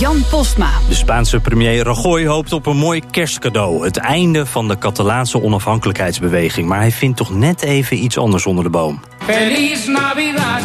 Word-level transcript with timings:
Jan 0.00 0.24
Postma. 0.30 0.70
De 0.88 0.94
Spaanse 0.94 1.40
premier 1.40 1.84
Rajoy 1.84 2.26
hoopt 2.26 2.52
op 2.52 2.66
een 2.66 2.76
mooi 2.76 3.02
kerstcadeau. 3.10 3.84
Het 3.84 3.96
einde 3.96 4.46
van 4.46 4.68
de 4.68 4.78
Catalaanse 4.78 5.42
onafhankelijkheidsbeweging. 5.42 6.68
Maar 6.68 6.78
hij 6.78 6.90
vindt 6.90 7.16
toch 7.16 7.34
net 7.34 7.62
even 7.62 8.04
iets 8.04 8.18
anders 8.18 8.46
onder 8.46 8.64
de 8.64 8.70
boom. 8.70 9.00
Feliz 9.18 9.86
Navidad. 9.86 10.60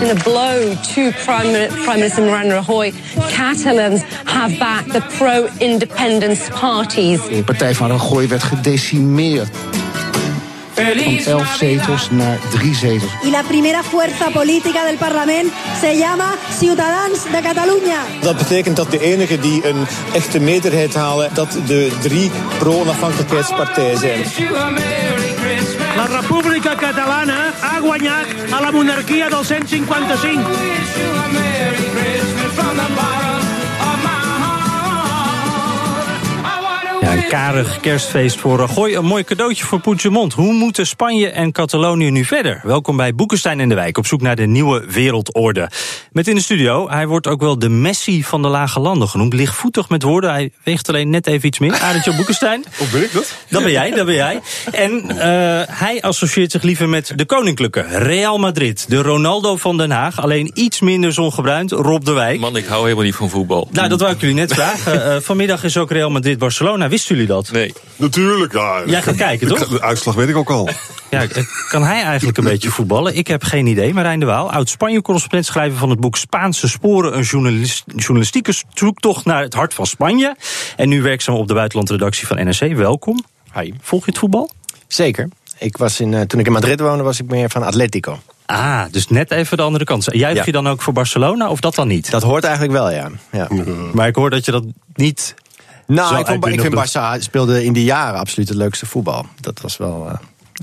In 0.00 0.10
a 0.10 0.22
blow 0.22 0.72
to 0.94 1.10
Prime, 1.24 1.66
Prime 1.66 1.94
Minister 1.94 2.24
Mariano 2.24 2.54
Rajoy, 2.54 2.92
Catalans 3.36 4.02
have 4.24 4.56
backed 4.58 4.92
the 4.92 5.02
pro-independence 5.18 6.50
parties. 6.60 7.20
De 7.28 7.42
partij 7.44 7.74
van 7.74 7.90
Rajoy 7.90 8.28
werd 8.28 8.42
gedecimeerd. 8.42 9.50
Van 10.76 11.32
elf 11.32 11.56
zetels 11.58 12.10
naar 12.10 12.38
drie 12.50 12.74
zetels. 12.74 13.10
Y 13.24 13.30
la 13.30 13.42
primera 13.42 13.82
fuerza 13.82 14.30
política 14.30 14.84
del 14.84 14.96
Parlament 14.96 15.52
se 15.80 15.96
llama 15.96 16.34
Ciudadans 16.58 17.22
de 17.22 17.40
Catalunya. 17.42 18.00
Dat 18.20 18.36
betekent 18.36 18.76
dat 18.76 18.90
de 18.90 19.00
enigen 19.00 19.40
die 19.40 19.66
een 19.68 19.86
echte 20.12 20.40
meerderheid 20.40 20.94
halen, 20.94 21.30
dat 21.34 21.58
de 21.66 21.92
drie 22.00 22.30
pro-onafhankelijkheidspartijen 22.58 23.98
zijn. 23.98 24.24
La 25.96 26.06
República 26.20 26.74
Catalana 26.74 27.52
ha 27.60 27.80
guanyat 27.80 28.26
a 28.52 28.60
la 28.60 28.70
monarquia 28.70 29.28
del 29.28 29.44
155. 29.44 31.06
Karig 37.28 37.80
kerstfeest 37.80 38.38
voor 38.38 38.58
Rajoy. 38.58 38.94
Een 38.94 39.04
mooi 39.04 39.24
cadeautje 39.24 39.64
voor 39.64 39.80
Puigdemont. 39.80 40.32
Hoe 40.32 40.52
moeten 40.52 40.86
Spanje 40.86 41.28
en 41.28 41.52
Catalonië 41.52 42.10
nu 42.10 42.24
verder? 42.24 42.60
Welkom 42.62 42.96
bij 42.96 43.14
Boekenstein 43.14 43.60
in 43.60 43.68
de 43.68 43.74
Wijk, 43.74 43.98
op 43.98 44.06
zoek 44.06 44.20
naar 44.20 44.36
de 44.36 44.46
nieuwe 44.46 44.84
wereldorde. 44.88 45.70
Met 46.12 46.28
in 46.28 46.34
de 46.34 46.40
studio, 46.40 46.90
hij 46.90 47.06
wordt 47.06 47.26
ook 47.26 47.40
wel 47.40 47.58
de 47.58 47.68
Messi 47.68 48.24
van 48.24 48.42
de 48.42 48.48
lage 48.48 48.80
landen 48.80 49.08
genoemd. 49.08 49.32
Lichtvoetig 49.32 49.88
met 49.88 50.02
woorden, 50.02 50.30
hij 50.30 50.50
weegt 50.62 50.88
alleen 50.88 51.10
net 51.10 51.26
even 51.26 51.48
iets 51.48 51.58
meer. 51.58 51.74
Arendtje 51.74 52.14
Boekenstein. 52.14 52.64
Hoe 52.78 52.88
ben 52.92 53.02
ik 53.02 53.12
dat? 53.12 53.34
Dat 53.48 53.62
ben 53.62 53.72
jij, 53.72 53.90
dat 53.90 54.06
ben 54.06 54.14
jij. 54.14 54.40
En 54.72 55.04
uh, 55.08 55.16
hij 55.66 55.98
associeert 56.00 56.50
zich 56.50 56.62
liever 56.62 56.88
met 56.88 57.12
de 57.16 57.24
koninklijke 57.24 57.84
Real 57.88 58.38
Madrid. 58.38 58.84
De 58.88 59.02
Ronaldo 59.02 59.56
van 59.56 59.76
Den 59.76 59.90
Haag, 59.90 60.20
alleen 60.20 60.50
iets 60.54 60.80
minder 60.80 61.12
zongebruind. 61.12 61.70
Rob 61.70 62.04
de 62.04 62.12
Wijk. 62.12 62.40
Man, 62.40 62.56
ik 62.56 62.66
hou 62.66 62.82
helemaal 62.82 63.04
niet 63.04 63.14
van 63.14 63.30
voetbal. 63.30 63.68
Nou, 63.72 63.88
dat 63.88 64.00
wou 64.00 64.12
ik 64.12 64.20
jullie 64.20 64.36
net 64.36 64.52
vragen. 64.52 64.94
Uh, 64.94 65.16
vanmiddag 65.28 65.64
is 65.64 65.76
ook 65.76 65.90
Real 65.90 66.10
Madrid-Barcelona. 66.10 66.88
Wisten 66.88 67.15
jullie 67.16 67.30
dat? 67.34 67.50
Nee. 67.50 67.72
Natuurlijk, 67.96 68.52
ja. 68.52 68.82
Jij 68.86 69.02
gaat 69.02 69.16
kijken, 69.16 69.48
toch? 69.48 69.68
De 69.68 69.82
uitslag 69.82 70.14
weet 70.14 70.28
ik 70.28 70.36
ook 70.36 70.50
al. 70.50 70.68
Ja, 71.10 71.26
kan 71.68 71.82
hij 71.82 72.02
eigenlijk 72.02 72.38
een 72.38 72.44
beetje 72.44 72.70
voetballen? 72.70 73.16
Ik 73.16 73.26
heb 73.26 73.42
geen 73.44 73.66
idee. 73.66 73.94
Marijn 73.94 74.20
de 74.20 74.26
Waal, 74.26 74.50
oud-Spanje-correspondent, 74.52 75.46
schrijver 75.46 75.78
van 75.78 75.90
het 75.90 76.00
boek 76.00 76.16
Spaanse 76.16 76.68
Sporen. 76.68 77.16
Een 77.16 77.22
journalist, 77.22 77.84
journalistieke 77.86 78.54
zoektocht 78.74 79.24
naar 79.24 79.42
het 79.42 79.54
hart 79.54 79.74
van 79.74 79.86
Spanje. 79.86 80.36
En 80.76 80.88
nu 80.88 81.02
werkzaam 81.02 81.34
op 81.34 81.48
de 81.48 81.54
buitenlandredactie 81.54 82.26
van 82.26 82.36
NRC. 82.36 82.76
Welkom. 82.76 83.24
Hi. 83.54 83.72
Volg 83.80 84.04
je 84.04 84.10
het 84.10 84.20
voetbal? 84.20 84.50
Zeker. 84.88 85.28
Ik 85.58 85.76
was 85.76 86.00
in, 86.00 86.12
uh, 86.12 86.20
toen 86.20 86.40
ik 86.40 86.46
in 86.46 86.52
Madrid 86.52 86.80
woonde, 86.80 87.02
was 87.02 87.20
ik 87.20 87.26
meer 87.30 87.50
van 87.50 87.62
Atletico. 87.62 88.18
Ah, 88.46 88.82
dus 88.90 89.08
net 89.08 89.30
even 89.30 89.56
de 89.56 89.62
andere 89.62 89.84
kant. 89.84 90.06
Juich 90.10 90.36
Ja. 90.36 90.42
je 90.44 90.52
dan 90.52 90.68
ook 90.68 90.82
voor 90.82 90.92
Barcelona 90.92 91.48
of 91.48 91.60
dat 91.60 91.74
dan 91.74 91.88
niet? 91.88 92.10
Dat 92.10 92.22
hoort 92.22 92.44
eigenlijk 92.44 92.72
wel, 92.74 92.90
ja. 92.90 93.10
ja. 93.32 93.48
Maar 93.92 94.08
ik 94.08 94.14
hoor 94.14 94.30
dat 94.30 94.44
je 94.44 94.50
dat 94.50 94.64
niet. 94.94 95.34
Nou, 95.86 96.08
Zo 96.08 96.14
ik, 96.14 96.26
vond, 96.26 96.28
ik 96.28 96.28
uitbundig 96.28 96.90
vind 96.90 97.18
Barça 97.18 97.22
speelde 97.22 97.64
in 97.64 97.72
die 97.72 97.84
jaren 97.84 98.18
absoluut 98.18 98.48
het 98.48 98.58
leukste 98.58 98.86
voetbal. 98.86 99.26
Dat 99.40 99.60
was 99.60 99.76
wel, 99.76 100.08
eh, 100.08 100.18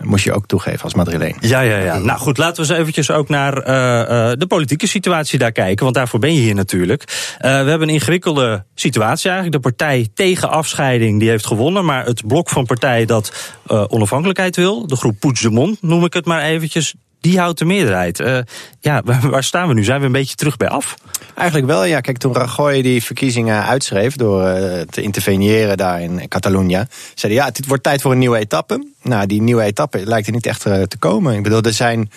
moest 0.06 0.23
je 0.23 0.34
ook 0.34 0.45
toegeven 0.45 0.84
als 0.84 0.94
Madrileen. 0.94 1.35
Ja, 1.39 1.59
ja, 1.59 1.78
ja. 1.78 1.97
Nou 1.97 2.19
goed, 2.19 2.38
laten 2.38 2.63
we 2.63 2.69
eens 2.69 2.79
eventjes 2.79 3.11
ook 3.11 3.29
naar 3.29 3.57
eh, 3.57 4.31
eh, 4.31 4.38
de 4.38 4.47
politieke 4.47 4.88
situatie 4.88 5.39
daar 5.39 5.51
kijken. 5.51 5.84
Want 5.84 5.95
daarvoor 5.95 6.19
ben 6.19 6.34
je 6.34 6.39
hier 6.39 6.56
natuurlijk. 6.56 7.03
We 7.38 7.47
hebben 7.47 7.81
een 7.81 7.94
ingewikkelde 7.94 8.66
situatie 8.75 9.29
eigenlijk. 9.29 9.63
De 9.63 9.69
partij 9.69 10.07
tegen 10.13 10.50
afscheiding 10.50 11.19
die 11.19 11.29
heeft 11.29 11.45
gewonnen. 11.45 11.85
Maar 11.85 12.05
het 12.05 12.28
blok 12.28 12.50
van 12.50 12.66
partijen 12.66 13.07
dat 13.07 13.53
onafhankelijkheid 13.67 14.55
wil, 14.55 14.88
de 14.88 14.95
groep 14.95 15.19
Puigdemont 15.19 15.81
noem 15.81 16.05
ik 16.05 16.13
het 16.13 16.25
maar 16.25 16.41
eventjes, 16.41 16.94
die 17.23 17.39
houdt 17.39 17.59
de 17.59 17.66
meerderheid. 17.66 18.19
Eh, 18.19 18.38
ja, 18.79 19.01
waar, 19.22 19.44
staan 19.44 19.67
we 19.67 19.73
nu? 19.73 19.84
Zijn 19.84 20.00
we 20.00 20.06
een 20.06 20.11
beetje 20.11 20.35
terug 20.35 20.57
bij 20.57 20.67
af? 20.67 20.95
Eigenlijk 21.35 21.67
wel, 21.67 21.84
ja. 21.84 22.00
Kijk, 22.00 22.17
toen 22.17 22.34
Rajoy 22.34 22.81
die 22.81 23.03
verkiezingen 23.03 23.66
uitschreef 23.66 24.16
door 24.16 24.45
eh, 24.45 24.81
te 24.81 25.01
interveneren 25.01 25.78
daar 25.78 26.01
in 26.01 26.28
Catalunya, 26.28 26.88
zei 27.16 27.34
ja, 27.34 27.45
het 27.45 27.67
wordt 27.67 27.84
tijd 27.84 28.01
voor 28.01 28.11
een 28.11 28.17
nieuwe 28.17 28.38
etappe. 28.38 28.88
Nou, 29.01 29.25
die 29.25 29.41
nieuwe 29.41 29.63
etappe 29.63 30.06
lijkt 30.06 30.28
er 30.28 30.34
niet 30.34 30.45
echt 30.45 30.66
eh, 30.66 30.81
te 30.81 30.97
komen. 30.97 31.35
Ik 31.35 31.44
bedoel, 31.44 31.61
er 31.61 31.73
zijn 31.73 32.11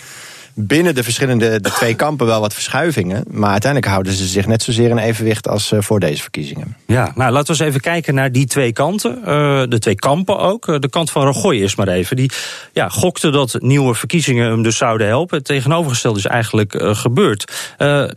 binnen 0.58 0.94
de 0.94 1.02
verschillende 1.02 1.60
de 1.60 1.70
twee 1.70 1.94
kampen 2.04 2.26
wel 2.26 2.40
wat 2.40 2.54
verschuivingen. 2.54 3.24
Maar 3.30 3.50
uiteindelijk 3.50 3.92
houden 3.92 4.12
ze 4.12 4.26
zich 4.26 4.46
net 4.46 4.62
zozeer 4.62 4.90
in 4.90 4.98
evenwicht 4.98 5.48
als 5.48 5.72
eh, 5.72 5.80
voor 5.80 6.00
deze 6.00 6.22
verkiezingen. 6.22 6.76
Ja, 6.86 7.12
nou 7.14 7.32
laten 7.32 7.54
we 7.54 7.60
eens 7.60 7.68
even 7.70 7.80
kijken 7.80 8.14
naar 8.14 8.32
die 8.32 8.46
twee 8.46 8.72
kanten. 8.72 9.18
Eh, 9.24 9.62
de 9.68 9.78
twee 9.78 9.94
kampen 9.94 10.38
ook. 10.38 10.68
Eh, 10.68 10.78
de 10.78 10.88
kant 10.88 11.10
van 11.10 11.22
Rajoy 11.22 11.56
is 11.56 11.74
maar 11.74 11.88
even. 11.88 12.16
Die 12.16 12.30
ja, 12.72 12.88
gokte 12.88 13.30
dat 13.30 13.56
nieuwe 13.60 13.94
verkiezingen 13.94 14.50
hem 14.50 14.62
dus 14.62 14.76
zouden 14.76 15.06
helpen. 15.06 15.36
Het 15.36 15.46
tegenovergestelde 15.46 16.18
is 16.18 16.26
eigenlijk 16.26 16.74
gebeurd. 16.78 17.52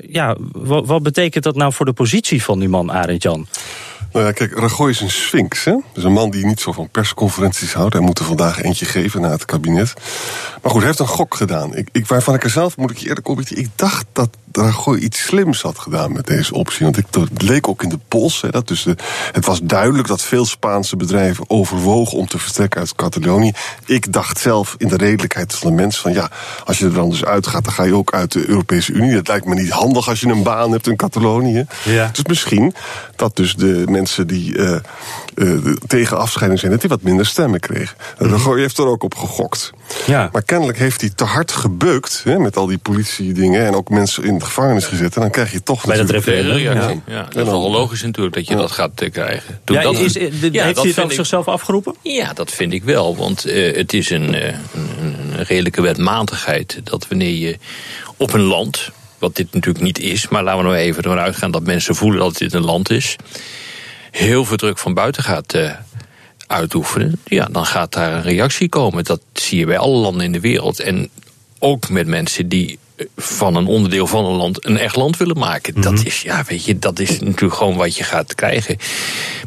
Ja, 0.10 0.36
wat, 0.52 0.88
wat 0.88 1.04
betekent 1.04 1.44
dat 1.44 1.56
nou 1.56 1.74
voor 1.74 1.86
de 1.86 1.94
positie 1.94 2.44
van 2.44 2.60
die 2.60 2.70
man, 2.70 2.92
Arend 2.92 3.24
Jan? 3.24 3.48
Nou 4.12 4.26
ja, 4.26 4.32
kijk, 4.32 4.60
Rajoy 4.60 4.90
is 4.90 5.02
een 5.02 5.12
sphinx. 5.12 5.64
Hè? 5.64 5.76
Dus 5.94 6.04
een 6.04 6.12
man 6.12 6.30
die 6.30 6.46
niet 6.46 6.60
zo 6.60 6.72
van 6.72 6.90
persconferenties 6.90 7.74
houdt. 7.74 7.94
Hij 7.94 8.04
moet 8.04 8.20
er 8.20 8.26
vandaag 8.26 8.62
eentje 8.62 8.86
geven 8.86 9.22
na 9.22 9.30
het 9.30 9.46
kabinet. 9.46 9.94
Maar 10.62 10.72
goed, 10.72 10.80
hij 10.80 10.88
heeft 10.88 11.00
een 11.00 11.08
gok 11.08 11.36
gedaan. 11.36 11.76
Ik, 11.76 11.90
ik, 11.92 12.08
waarvan 12.08 12.36
ik 12.36 12.44
er 12.44 12.50
zelf, 12.50 12.78
moet 12.78 12.92
ik 12.92 12.98
je 12.98 13.08
eerlijk 13.08 13.28
opbieden... 13.28 13.58
ik 13.58 13.70
dacht 13.76 14.06
dat 14.14 14.30
Rajoy 14.52 14.98
iets 14.98 15.24
slims 15.24 15.62
had 15.62 15.80
gedaan 15.80 16.14
met 16.14 16.28
deze 16.28 16.54
optie. 16.54 16.86
Want 16.86 16.98
ik, 16.98 17.06
het 17.12 17.42
leek 17.42 17.68
ook 17.68 17.84
in 17.84 17.90
de 17.90 18.00
pols. 18.08 18.42
Hè, 18.42 18.50
dat 18.50 18.68
dus 18.68 18.84
de, 18.84 18.96
het 19.32 19.46
was 19.46 19.60
duidelijk 19.64 20.08
dat 20.08 20.22
veel 20.22 20.46
Spaanse 20.46 20.96
bedrijven 20.96 21.50
overwogen... 21.50 22.18
om 22.18 22.28
te 22.28 22.40
vertrekken 22.40 22.80
uit 22.80 22.96
Catalonië. 22.96 23.52
Ik 23.86 24.14
dacht 24.14 24.40
zelf 24.40 24.76
in 24.78 24.88
de 24.88 24.98
redelijkheid 24.98 25.56
van 25.56 25.70
de 25.70 25.76
mensen... 25.76 26.02
van 26.02 26.14
ja, 26.14 26.30
als 26.66 26.80
je 26.80 26.86
er 26.86 26.94
dan 26.94 27.10
dus 27.10 27.26
uitgaat, 27.26 27.64
dan 27.64 27.74
ga 27.74 27.84
je 27.84 27.96
ook 27.96 28.14
uit 28.14 28.32
de 28.32 28.50
Europese 28.50 28.92
Unie. 28.92 29.14
Dat 29.14 29.28
lijkt 29.28 29.46
me 29.46 29.56
niet 29.56 29.70
handig 29.70 30.08
als 30.10 30.20
je 30.20 30.28
een 30.28 30.44
baan 30.44 30.72
hebt 30.72 30.88
in 30.88 30.96
Catalonië. 30.96 31.66
Ja. 31.86 32.10
Dus 32.14 32.26
misschien 32.26 32.74
dat 33.16 33.36
dus 33.36 33.56
de 33.56 33.84
mensen 33.90 34.28
die 34.28 34.58
uh, 34.58 34.76
uh, 35.40 35.76
tegen 35.88 36.18
afscheiding 36.18 36.60
zijn... 36.60 36.72
dat 36.72 36.82
die 36.82 36.90
wat 36.90 37.02
minder 37.02 37.26
stemmen 37.26 37.60
kregen. 37.60 37.98
Mm 38.18 38.30
Rajoy 38.30 38.60
heeft 38.60 38.78
er 38.78 38.86
ook 38.86 39.04
op 39.04 39.16
gegokt. 39.16 39.72
Ja. 40.06 40.30
Maar 40.32 40.44
kennelijk 40.44 40.78
heeft 40.78 41.02
hij 41.02 41.10
te 41.10 41.24
hard 41.24 41.52
gebeukt... 41.52 42.22
Hè, 42.24 42.40
met 42.40 42.58
al 42.58 42.66
die 42.66 42.78
politiedingen 42.78 43.66
en 43.66 43.74
ook 43.74 43.90
mensen 43.90 44.24
in 44.24 44.38
de 44.38 44.46
gevangenis 44.46 44.86
gezet... 44.86 45.16
en 45.16 45.22
dan 45.22 45.30
krijg 45.30 45.52
je 45.52 45.64
toch 45.64 45.86
Bij 45.86 45.98
dat 45.98 46.10
referendum. 46.10 46.58
Ja, 46.58 46.74
ja. 46.74 46.94
ja, 47.08 47.24
dat 47.24 47.36
is 47.36 47.44
wel 47.44 47.72
logisch 47.72 48.02
natuurlijk 48.02 48.36
dat 48.36 48.48
je 48.48 48.56
dat 48.56 48.72
gaat 48.72 49.02
uh, 49.02 49.12
krijgen. 49.12 49.60
ja, 49.66 49.82
dat, 49.82 49.94
is, 49.94 50.14
heeft 50.14 50.42
hij 50.42 50.68
het 50.68 50.80
over 50.80 51.04
ik, 51.04 51.12
zichzelf 51.12 51.48
afgeroepen? 51.48 51.96
Ja, 52.02 52.34
dat 52.34 52.52
vind 52.52 52.74
ik 52.74 52.84
wel. 52.84 53.16
Want 53.16 53.48
uh, 53.48 53.76
het 53.76 53.94
is 53.94 54.10
een, 54.10 54.34
uh, 54.34 54.46
een, 54.46 54.56
een 55.38 55.44
redelijke 55.44 55.82
wetmatigheid... 55.82 56.82
dat 56.84 57.08
wanneer 57.08 57.36
je 57.36 57.58
op 58.18 58.34
een 58.34 58.42
land, 58.42 58.92
wat 59.20 59.36
dit 59.36 59.54
natuurlijk 59.54 59.84
niet 59.84 60.00
is... 60.00 60.28
maar 60.28 60.44
laten 60.44 60.62
we 60.62 60.66
nou 60.70 60.80
even 60.80 61.04
ervan 61.04 61.20
uitgaan 61.20 61.52
dat 61.52 61.64
mensen 61.64 61.96
voelen 61.96 62.20
dat 62.20 62.38
dit 62.38 62.54
een 62.54 62.66
land 62.66 62.90
is... 62.90 63.16
heel 64.12 64.46
veel 64.46 64.58
druk 64.58 64.78
van 64.78 64.94
buiten 64.94 65.24
gaat 65.24 65.56
uh, 65.56 65.72
uitoefenen... 66.48 67.22
ja, 67.26 67.46
dan 67.52 67.66
gaat 67.66 67.94
daar 67.94 68.14
een 68.14 68.22
reactie 68.22 68.70
komen. 68.70 69.04
Dat 69.04 69.22
zie 69.34 69.60
je 69.60 69.66
bij 69.66 69.78
alle 69.78 69.98
landen 69.98 70.26
in 70.26 70.32
de 70.32 70.40
wereld. 70.40 70.80
En 70.80 71.10
ook 71.60 71.90
met 71.90 72.08
mensen 72.08 72.50
die 72.50 72.80
van 73.18 73.56
een 73.56 73.66
onderdeel 73.66 74.08
van 74.08 74.26
een 74.26 74.36
land 74.36 74.66
een 74.66 74.78
echt 74.78 74.96
land 74.96 75.18
willen 75.18 75.38
maken. 75.38 75.74
Mm 75.76 75.84
-hmm. 75.84 75.96
Dat 75.96 76.06
is, 76.06 76.22
ja, 76.22 76.44
weet 76.48 76.66
je, 76.66 76.80
dat 76.80 77.00
is 77.00 77.20
natuurlijk 77.20 77.54
gewoon 77.54 77.76
wat 77.76 77.96
je 77.96 78.04
gaat 78.04 78.36
krijgen. 78.36 78.78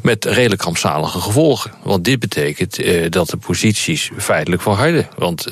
Met 0.03 0.25
redelijk 0.25 0.63
rampzalige 0.63 1.21
gevolgen. 1.21 1.73
Want 1.83 2.05
dit 2.05 2.19
betekent 2.19 2.81
uh, 2.81 3.11
dat 3.11 3.31
de 3.31 3.37
posities 3.37 4.11
feitelijk 4.19 4.63
verharden. 4.63 5.09
Want 5.17 5.47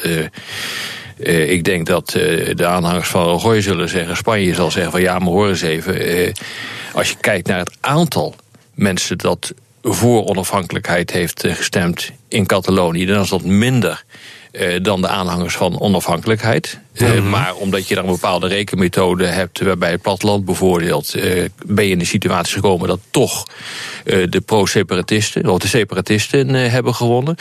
ik 1.46 1.64
denk 1.64 1.87
dat 1.87 2.11
de 2.55 2.67
aanhangers 2.67 3.08
van 3.08 3.26
Rajoy 3.26 3.61
zullen 3.61 3.88
zeggen... 3.88 4.17
Spanje 4.17 4.55
zal 4.55 4.70
zeggen 4.70 4.93
van 4.93 5.00
ja, 5.00 5.19
maar 5.19 5.29
hoor 5.29 5.49
eens 5.49 5.62
even... 5.62 6.32
als 6.93 7.08
je 7.08 7.17
kijkt 7.20 7.46
naar 7.46 7.58
het 7.58 7.76
aantal 7.81 8.34
mensen 8.81 9.19
dat 9.19 9.55
voor 9.82 10.27
onafhankelijkheid 10.27 11.11
heeft 11.11 11.44
gestemd 11.47 12.11
in 12.29 12.47
Catalonië... 12.47 13.06
dan 13.06 13.23
is 13.23 13.29
dat 13.29 13.44
minder 13.44 14.05
eh, 14.53 14.82
dan 14.82 15.00
de 15.00 15.09
aanhangers 15.09 15.56
van 15.56 15.81
onafhankelijkheid. 15.81 16.79
Eh, 16.93 17.23
maar 17.23 17.55
omdat 17.55 17.88
je 17.88 17.94
dan 17.94 18.05
een 18.05 18.11
bepaalde 18.11 18.47
rekenmethode 18.47 19.27
hebt, 19.27 19.61
waarbij 19.61 19.91
het 19.91 20.03
platteland 20.03 20.44
bijvoorbeeld, 20.44 21.15
eh, 21.15 21.44
ben 21.67 21.85
je 21.85 21.91
in 21.91 21.99
de 21.99 22.05
situatie 22.05 22.55
gekomen 22.55 22.88
dat 22.88 23.00
toch 23.11 23.47
de 24.05 24.43
pro-separatisten, 24.47 25.47
of 25.47 25.59
de 25.59 25.69
separatisten 25.69 26.49
hebben 26.49 26.94
gewonnen. 26.94 27.37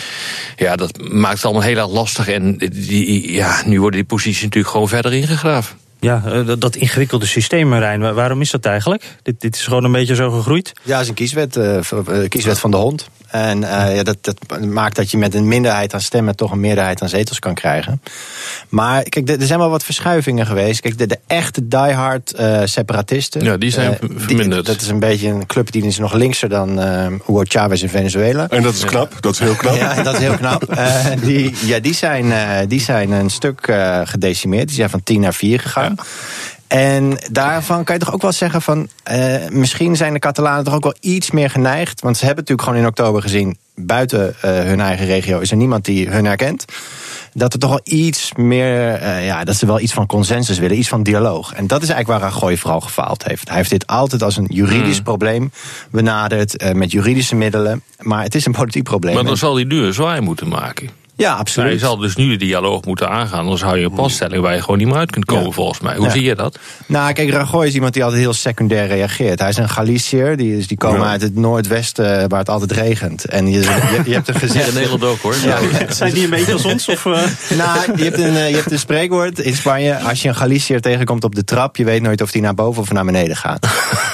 Ja, 0.56 0.76
dat 0.76 1.12
maakt 1.12 1.36
het 1.36 1.46
allemaal 1.46 1.64
heel 1.64 1.78
erg 1.78 1.90
lastig. 1.90 2.28
En 2.28 2.58
die, 2.58 3.32
ja, 3.32 3.62
nu 3.66 3.80
worden 3.80 4.00
die 4.00 4.10
posities 4.10 4.44
natuurlijk 4.44 4.74
gewoon 4.74 4.88
verder 4.88 5.14
ingegraven. 5.14 5.78
Ja, 6.00 6.44
dat 6.44 6.76
ingewikkelde 6.76 7.26
systeem, 7.26 7.68
Marijn, 7.68 8.14
waarom 8.14 8.42
is 8.42 8.52
dat 8.52 8.66
eigenlijk? 8.66 9.04
Dit, 9.22 9.42
dit 9.42 9.56
is 9.56 9.64
gewoon 9.64 9.84
een 9.84 9.92
beetje 9.92 10.16
zo 10.16 10.32
gegroeid? 10.32 10.72
Ja, 10.84 10.94
het 10.94 11.02
is 11.02 11.08
een 11.08 11.14
kieswet, 11.14 11.60
kieswet 12.30 12.60
van 12.60 12.72
de 12.72 12.78
hond. 12.78 13.10
En 13.30 13.62
uh, 13.62 13.96
ja, 13.96 14.04
dat, 14.04 14.18
dat 14.22 14.66
maakt 14.66 14.96
dat 14.96 15.12
je 15.12 15.18
met 15.18 15.36
een 15.36 15.48
minderheid 15.48 15.94
aan 15.94 16.02
stemmen 16.02 16.36
toch 16.36 16.52
een 16.52 16.60
meerderheid 16.60 17.02
aan 17.02 17.10
zetels 17.10 17.40
kan 17.40 17.54
krijgen. 17.54 18.02
Maar 18.70 19.04
kijk, 19.04 19.30
er 19.30 19.46
zijn 19.46 19.60
wel 19.60 19.70
wat 19.70 19.84
verschuivingen 19.84 20.46
geweest. 20.46 20.82
Kijk, 20.82 20.98
de, 20.98 21.08
de 21.08 21.20
echte 21.28 21.68
diehard 21.68 22.34
uh, 22.40 22.62
separatisten. 22.64 23.44
Ja, 23.44 23.58
die 23.58 23.72
zijn 23.72 23.98
uh, 24.02 24.10
verminderd. 24.16 24.66
dat 24.66 24.82
is 24.82 24.88
een 24.88 25.00
beetje 25.00 25.28
een 25.28 25.46
club 25.46 25.72
die 25.72 25.86
is 25.86 25.98
nog 25.98 26.14
linkser 26.14 26.50
dan 26.50 26.80
Hugo 27.26 27.44
Chavez 27.44 27.82
in 27.82 27.90
Venezuela. 27.90 28.48
En 28.50 28.64
dat 28.64 28.74
is 28.74 28.86
knap, 28.86 29.22
dat 29.22 29.34
is 29.34 29.40
heel 29.40 29.56
knap. 29.56 29.76
ja, 29.84 30.04
dat 30.04 30.14
is 30.14 30.20
heel 30.20 30.36
knap. 30.36 30.78
die, 31.22 31.56
ja, 31.66 31.80
die, 31.80 31.94
zijn, 31.94 32.34
die 32.68 32.82
zijn 32.82 33.12
een 33.12 33.30
stuk 33.30 33.74
gedecimeerd. 34.04 34.68
Die 34.68 34.76
zijn 34.76 34.90
van 34.90 35.04
10 35.04 35.22
naar 35.22 35.34
4 35.34 35.60
gegaan. 35.60 35.89
En 36.70 37.18
daarvan 37.32 37.84
kan 37.84 37.96
je 37.96 38.02
toch 38.02 38.14
ook 38.14 38.22
wel 38.22 38.32
zeggen 38.32 38.62
van... 38.62 38.88
Uh, 39.12 39.36
misschien 39.50 39.96
zijn 39.96 40.14
de 40.14 40.20
Catalanen 40.20 40.64
toch 40.64 40.74
ook 40.74 40.84
wel 40.84 40.96
iets 41.00 41.32
meer 41.32 41.50
geneigd. 41.50 42.02
Want 42.02 42.18
ze 42.18 42.26
hebben 42.26 42.44
natuurlijk 42.44 42.68
gewoon 42.68 42.84
in 42.84 42.90
oktober 42.90 43.22
gezien... 43.22 43.58
buiten 43.76 44.28
uh, 44.28 44.34
hun 44.42 44.80
eigen 44.80 45.06
regio 45.06 45.40
is 45.40 45.52
er 45.52 45.58
niemand 45.58 45.86
die 45.86 46.10
hun 46.10 46.26
herkent. 46.26 46.66
Dat 47.34 47.54
er 47.54 47.60
toch 47.60 47.70
wel 47.70 47.82
iets 47.84 48.32
meer... 48.36 49.02
Uh, 49.02 49.26
ja, 49.26 49.44
dat 49.44 49.56
ze 49.56 49.66
wel 49.66 49.80
iets 49.80 49.94
van 49.94 50.06
consensus 50.06 50.60
willen, 50.60 50.78
iets 50.78 50.88
van 50.88 51.04
dialoog. 51.04 51.54
En 51.54 51.68
dat 51.68 51.82
is 51.82 51.90
eigenlijk 51.90 52.22
waar 52.22 52.32
Rajoy 52.32 52.58
vooral 52.58 52.82
gefaald 52.82 53.24
heeft. 53.24 53.48
Hij 53.48 53.58
heeft 53.58 53.70
dit 53.70 53.88
altijd 53.88 54.24
als 54.24 54.38
een 54.38 54.48
juridisch 54.50 54.96
hmm. 54.96 55.04
probleem 55.04 55.52
benaderd... 55.92 56.74
met 56.74 56.92
juridische 56.92 57.36
middelen. 57.36 57.84
Maar 58.00 58.24
het 58.24 58.36
is 58.36 58.46
een 58.46 58.52
politiek 58.52 58.84
probleem. 58.84 59.14
Maar 59.16 59.24
dan 59.24 59.38
zal 59.38 59.56
hij 59.56 59.64
nu 59.64 59.84
een 59.84 59.94
zwaai 59.94 60.22
moeten 60.22 60.48
maken. 60.48 60.99
Ja, 61.20 61.34
absoluut. 61.34 61.72
je 61.72 61.80
zal 61.80 61.98
dus 61.98 62.16
nu 62.16 62.30
de 62.30 62.36
dialoog 62.36 62.86
moeten 62.86 63.10
aangaan. 63.10 63.40
Anders 63.40 63.62
hou 63.62 63.78
je 63.78 63.86
een 63.86 63.92
passtelling 63.92 64.42
waar 64.42 64.54
je 64.54 64.62
gewoon 64.62 64.78
niet 64.78 64.88
meer 64.88 64.98
uit 64.98 65.12
kunt 65.12 65.26
komen, 65.26 65.54
volgens 65.54 65.80
mij. 65.80 65.96
Hoe 65.96 66.10
zie 66.10 66.24
je 66.24 66.36
dat? 66.36 66.60
Nou, 66.86 67.14
kijk, 67.14 67.30
Rajoy 67.30 67.66
is 67.66 67.74
iemand 67.74 67.94
die 67.94 68.04
altijd 68.04 68.22
heel 68.22 68.34
secundair 68.34 68.88
reageert. 68.88 69.40
Hij 69.40 69.50
is 69.50 69.58
een 69.58 69.70
Galiciër, 69.70 70.38
die, 70.38 70.58
is, 70.58 70.68
die 70.68 70.78
komen 70.78 71.08
uit 71.08 71.22
het 71.22 71.36
noordwesten 71.36 72.22
eh, 72.22 72.26
waar 72.28 72.40
het 72.40 72.50
altijd 72.50 72.72
regent. 72.72 73.26
En 73.26 73.52
je, 73.52 73.60
je, 74.06 74.14
hebt 74.14 74.28
een 74.28 74.36
gezegd... 74.36 74.68
in 74.68 74.74
Nederland 74.74 75.04
ook, 75.04 75.20
hoor. 75.20 75.34
Zijn 75.90 76.14
die 76.14 76.24
een 76.24 76.30
beetje 76.30 76.54
als 76.54 76.66
ons? 76.66 76.90
Of, 76.90 77.06
uh... 77.06 77.14
Nou, 77.58 77.98
je 77.98 78.04
hebt, 78.04 78.20
een, 78.20 78.36
eh, 78.36 78.50
je 78.50 78.56
hebt 78.56 78.72
een 78.72 78.80
spreekwoord 78.80 79.40
in 79.40 79.56
Spanje. 79.56 79.98
Als 79.98 80.22
je 80.22 80.28
een 80.28 80.36
Galiciër 80.36 80.82
tegenkomt 80.82 81.24
op 81.24 81.36
de 81.36 81.44
trap, 81.44 81.76
je 81.76 81.84
weet 81.84 82.02
nooit 82.02 82.22
of 82.22 82.32
die 82.32 82.42
naar 82.42 82.56
boven 82.56 82.82
of 82.82 82.92
naar 82.92 83.06
beneden 83.06 83.36
gaat. 83.36 83.68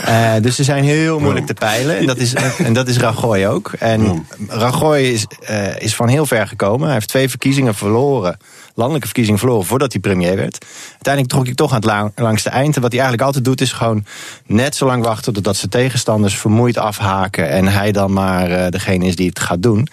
uh, 0.08 0.32
dus 0.42 0.56
ze 0.56 0.64
zijn 0.64 0.84
heel 0.84 1.20
moeilijk 1.20 1.46
te 1.46 1.54
peilen. 1.54 1.98
En 1.98 2.06
dat 2.06 2.18
is, 2.18 2.34
en 2.58 2.74
dat 2.74 2.88
is 2.88 2.98
Rajoy 2.98 3.46
ook. 3.46 3.72
En 3.80 4.26
Rajoy 4.48 4.98
is, 4.98 5.26
uh, 5.50 5.80
is 5.80 5.96
van 5.96 6.08
heel 6.08 6.26
ver 6.26 6.48
gekomen 6.48 6.95
heeft 6.96 7.10
twee 7.10 7.30
verkiezingen 7.30 7.76
verloren 7.76 8.38
landelijke 8.76 9.08
verkiezingen 9.08 9.40
verloren 9.40 9.66
voordat 9.66 9.92
hij 9.92 10.02
premier 10.02 10.36
werd. 10.36 10.66
Uiteindelijk 10.92 11.34
trok 11.34 11.48
ik 11.48 11.56
toch 11.56 11.70
aan 11.70 11.76
het 11.76 11.86
lang, 11.86 12.12
langste 12.16 12.50
eind. 12.50 12.76
En 12.76 12.82
wat 12.82 12.92
hij 12.92 13.02
eigenlijk 13.02 13.28
altijd 13.28 13.46
doet 13.46 13.62
is 13.62 13.72
gewoon 13.72 14.06
net 14.46 14.76
zo 14.76 14.86
lang 14.86 15.04
wachten 15.04 15.34
totdat 15.34 15.56
zijn 15.56 15.72
tegenstanders 15.72 16.38
vermoeid 16.38 16.78
afhaken. 16.78 17.50
En 17.50 17.68
hij 17.68 17.92
dan 17.92 18.14
maar 18.14 18.50
uh, 18.50 18.68
degene 18.70 19.06
is 19.06 19.16
die 19.16 19.28
het 19.28 19.40
gaat 19.40 19.62
doen. 19.62 19.88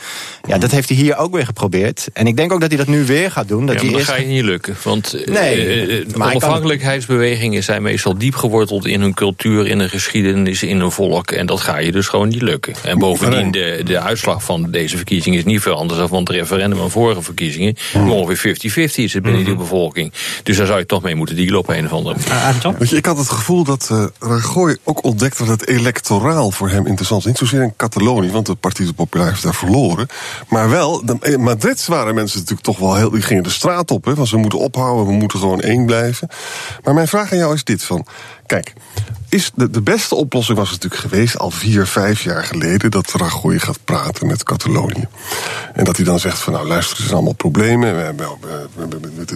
Ja, 0.49 0.59
dat 0.59 0.71
heeft 0.71 0.89
hij 0.89 0.99
hier 0.99 1.17
ook 1.17 1.35
weer 1.35 1.45
geprobeerd. 1.45 2.09
En 2.13 2.27
ik 2.27 2.37
denk 2.37 2.53
ook 2.53 2.61
dat 2.61 2.69
hij 2.69 2.79
dat 2.79 2.87
nu 2.87 3.05
weer 3.05 3.31
gaat 3.31 3.49
doen. 3.49 3.67
Dat 3.67 3.81
ja, 3.81 3.85
maar 3.85 3.93
dat 3.93 4.03
ga 4.03 4.17
je 4.17 4.27
niet 4.27 4.45
lukken. 4.45 4.77
Want 4.83 5.15
eh, 5.15 5.35
nee, 5.35 6.05
uh, 6.05 6.15
onafhankelijkheidsbewegingen 6.15 7.63
zijn 7.63 7.83
meestal 7.83 8.19
diep 8.19 8.35
geworteld 8.35 8.87
in 8.87 9.01
hun 9.01 9.15
cultuur, 9.15 9.67
in 9.67 9.79
hun 9.79 9.91
geschiedenis, 9.91 10.63
in 10.63 10.81
hun 10.81 10.91
volk. 10.91 11.31
En 11.31 11.47
dat 11.47 11.61
ga 11.61 11.79
je 11.79 11.93
dus 11.93 12.09
gewoon 12.09 12.29
niet 12.29 12.43
lukken. 12.43 12.75
En 12.85 12.99
bovendien, 12.99 13.51
de, 13.51 13.81
de 13.85 14.01
uitslag 14.01 14.45
van 14.45 14.71
deze 14.71 14.97
verkiezing 14.97 15.37
is 15.37 15.45
niet 15.45 15.61
veel 15.61 15.77
anders 15.77 15.99
dan 15.99 16.09
van 16.09 16.19
het 16.19 16.29
referendum 16.29 16.91
vorige 16.93 17.23
verkiezingen. 17.23 17.77
Ongeveer 17.95 18.37
50 18.37 18.61
50-50 18.71 18.75
is 18.75 19.13
het 19.13 19.23
binnen 19.23 19.45
die 19.45 19.55
mhm. 19.55 19.63
bevolking. 19.63 20.13
Dus 20.43 20.57
daar 20.57 20.67
zou 20.67 20.79
je 20.79 20.87
toch 20.87 21.03
mee 21.03 21.15
moeten 21.15 21.37
dealen 21.37 21.59
op 21.59 21.69
een 21.69 21.85
of 21.85 21.93
andere 21.93 22.17
manier. 22.19 22.79
Weet 22.79 22.91
je, 22.91 22.97
ik 22.97 23.07
had 23.07 23.19
het 23.19 23.29
gevoel 23.29 23.65
dat 23.65 23.89
uh, 23.93 24.05
Rajoy 24.19 24.77
ook 24.85 25.05
ontdekte 25.05 25.45
dat 25.45 25.61
het 25.61 25.69
electoraal 25.69 26.51
voor 26.51 26.71
hem 26.71 26.87
interessant 26.87 27.21
is. 27.21 27.27
Niet 27.27 27.39
zozeer 27.39 27.63
in 27.63 27.77
Catalonië, 27.77 28.31
want 28.31 28.47
de 28.47 28.55
Partido 28.55 28.93
Popular 28.93 29.29
heeft 29.29 29.43
daar 29.43 29.55
verloren. 29.55 30.07
Maar 30.49 30.71
wel, 30.71 31.01
in 31.01 31.21
eh, 31.21 31.37
Madrid 31.37 31.87
waren 31.87 32.15
mensen 32.15 32.39
natuurlijk 32.39 32.67
toch 32.67 32.79
wel 32.79 32.97
heel... 32.97 33.11
Die 33.11 33.23
gingen 33.23 33.43
de 33.43 33.51
straat 33.51 33.91
op, 33.91 34.05
hè, 34.05 34.15
van 34.15 34.27
ze 34.27 34.37
moeten 34.37 34.59
ophouden, 34.59 35.07
we 35.07 35.13
moeten 35.13 35.39
gewoon 35.39 35.61
één 35.61 35.87
blijven. 35.87 36.29
Maar 36.83 36.95
mijn 36.95 37.09
vraag 37.09 37.33
aan 37.33 37.39
jou 37.39 37.55
is 37.55 37.65
dit 37.65 37.85
van... 37.85 38.07
Kijk, 38.47 38.73
is 39.33 39.51
de, 39.55 39.83
beste 39.83 40.15
oplossing 40.15 40.59
was 40.59 40.71
natuurlijk 40.71 41.01
geweest 41.01 41.39
al 41.39 41.51
vier, 41.51 41.87
vijf 41.87 42.23
jaar 42.23 42.45
geleden 42.45 42.91
dat 42.91 43.13
Rajoy 43.13 43.59
gaat 43.59 43.85
praten 43.85 44.27
met 44.27 44.43
Catalonië. 44.43 45.07
En 45.73 45.85
dat 45.85 45.97
hij 45.97 46.05
dan 46.05 46.19
zegt 46.19 46.39
van 46.39 46.53
nou 46.53 46.67
luister, 46.67 46.97
er 46.97 47.03
zijn 47.03 47.15
allemaal 47.15 47.33
problemen. 47.33 47.97
We 47.97 48.03
hebben, 48.03 48.29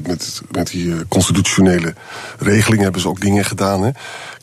met, 0.06 0.42
met, 0.50 0.70
die 0.70 0.92
eh, 0.92 0.98
constitutionele 1.08 1.94
regelingen 2.38 2.82
hebben 2.82 3.00
ze 3.00 3.08
ook 3.08 3.20
dingen 3.20 3.44
gedaan. 3.44 3.82
Hè. 3.82 3.90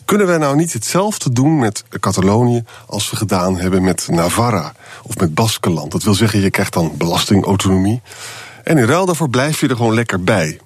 Kunnen 0.05 0.27
wij 0.27 0.37
nou 0.37 0.55
niet 0.55 0.73
hetzelfde 0.73 1.31
doen 1.31 1.59
met 1.59 1.83
Catalonië 1.99 2.63
als 2.87 3.09
we 3.09 3.15
gedaan 3.15 3.57
hebben 3.57 3.83
met 3.83 4.07
Navarra 4.11 4.73
of 5.03 5.17
met 5.17 5.33
Baskeland? 5.33 5.91
Dat 5.91 6.03
wil 6.03 6.13
zeggen, 6.13 6.41
je 6.41 6.49
krijgt 6.49 6.73
dan 6.73 6.93
belastingautonomie. 6.97 8.01
En 8.63 8.77
in 8.77 8.85
ruil 8.85 9.05
daarvoor 9.05 9.29
blijf 9.29 9.59
je 9.59 9.67
er 9.67 9.75
gewoon 9.75 9.93
lekker 9.93 10.23
bij. 10.23 10.59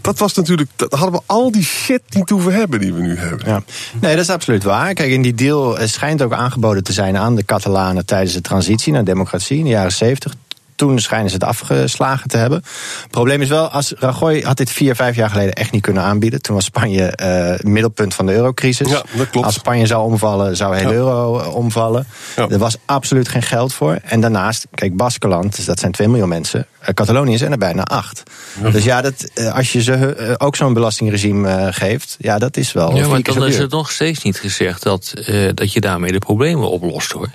Dat 0.00 0.18
was 0.18 0.34
natuurlijk, 0.34 0.70
dat 0.76 0.92
hadden 0.92 1.12
we 1.12 1.20
al 1.26 1.50
die 1.50 1.64
shit 1.64 2.02
niet 2.10 2.30
hoeven 2.30 2.52
hebben 2.52 2.80
die 2.80 2.92
we 2.92 3.00
nu 3.00 3.16
hebben. 3.16 3.46
Ja. 3.46 3.62
Nee, 4.00 4.14
dat 4.14 4.24
is 4.24 4.30
absoluut 4.30 4.64
waar. 4.64 4.94
Kijk, 4.94 5.10
in 5.10 5.22
die 5.22 5.34
deal 5.34 5.78
schijnt 5.84 6.22
ook 6.22 6.32
aangeboden 6.32 6.84
te 6.84 6.92
zijn 6.92 7.16
aan 7.16 7.36
de 7.36 7.44
Catalanen 7.44 8.06
tijdens 8.06 8.32
de 8.32 8.40
transitie 8.40 8.92
naar 8.92 9.04
democratie 9.04 9.58
in 9.58 9.64
de 9.64 9.70
jaren 9.70 9.92
70 9.92 10.34
toen 10.80 10.98
schijnen 10.98 11.28
ze 11.28 11.34
het 11.34 11.44
afgeslagen 11.44 12.28
te 12.28 12.36
hebben. 12.36 12.62
Het 13.02 13.10
probleem 13.10 13.40
is 13.40 13.48
wel, 13.48 13.68
als 13.68 13.92
Rajoy 13.98 14.40
had 14.40 14.56
dit 14.56 14.70
vier, 14.70 14.94
vijf 14.94 15.16
jaar 15.16 15.30
geleden 15.30 15.52
echt 15.52 15.72
niet 15.72 15.82
kunnen 15.82 16.02
aanbieden. 16.02 16.42
Toen 16.42 16.54
was 16.54 16.64
Spanje 16.64 17.18
uh, 17.22 17.70
middelpunt 17.70 18.14
van 18.14 18.26
de 18.26 18.32
eurocrisis. 18.32 18.88
Ja, 18.88 19.02
dat 19.16 19.30
klopt. 19.30 19.46
Als 19.46 19.54
Spanje 19.54 19.86
zou 19.86 20.04
omvallen, 20.04 20.56
zou 20.56 20.76
heel 20.76 20.92
euro 20.92 21.38
eh, 21.38 21.54
omvallen. 21.54 22.06
Er 22.36 22.58
was 22.58 22.76
absoluut 22.84 23.28
geen 23.28 23.42
geld 23.42 23.72
voor. 23.74 23.98
En 24.04 24.20
daarnaast, 24.20 24.66
kijk, 24.74 24.96
Baskeland, 24.96 25.56
dus 25.56 25.64
dat 25.64 25.78
zijn 25.78 25.92
2 25.92 26.08
miljoen 26.08 26.28
mensen. 26.28 26.66
Uh, 26.82 26.88
Catalonië 26.88 27.38
zijn 27.38 27.52
er 27.52 27.58
bijna 27.58 27.82
acht. 27.82 28.22
Dus 28.72 28.84
ja, 28.84 29.00
dat, 29.00 29.30
als 29.52 29.72
je 29.72 29.82
ze 29.82 30.34
ook 30.38 30.56
zo'n 30.56 30.72
belastingregime 30.72 31.68
geeft, 31.72 32.16
ja, 32.18 32.38
dat 32.38 32.56
is 32.56 32.72
wel. 32.72 32.96
Ja, 32.96 33.08
maar 33.08 33.22
dan 33.22 33.46
is 33.46 33.58
het 33.58 33.70
nog 33.70 33.90
steeds 33.90 34.22
niet 34.22 34.38
gezegd 34.38 34.82
dat, 34.82 35.14
dat 35.54 35.72
je 35.72 35.80
daarmee 35.80 36.12
de 36.12 36.18
problemen 36.18 36.70
oplost 36.70 37.12
hoor. 37.12 37.28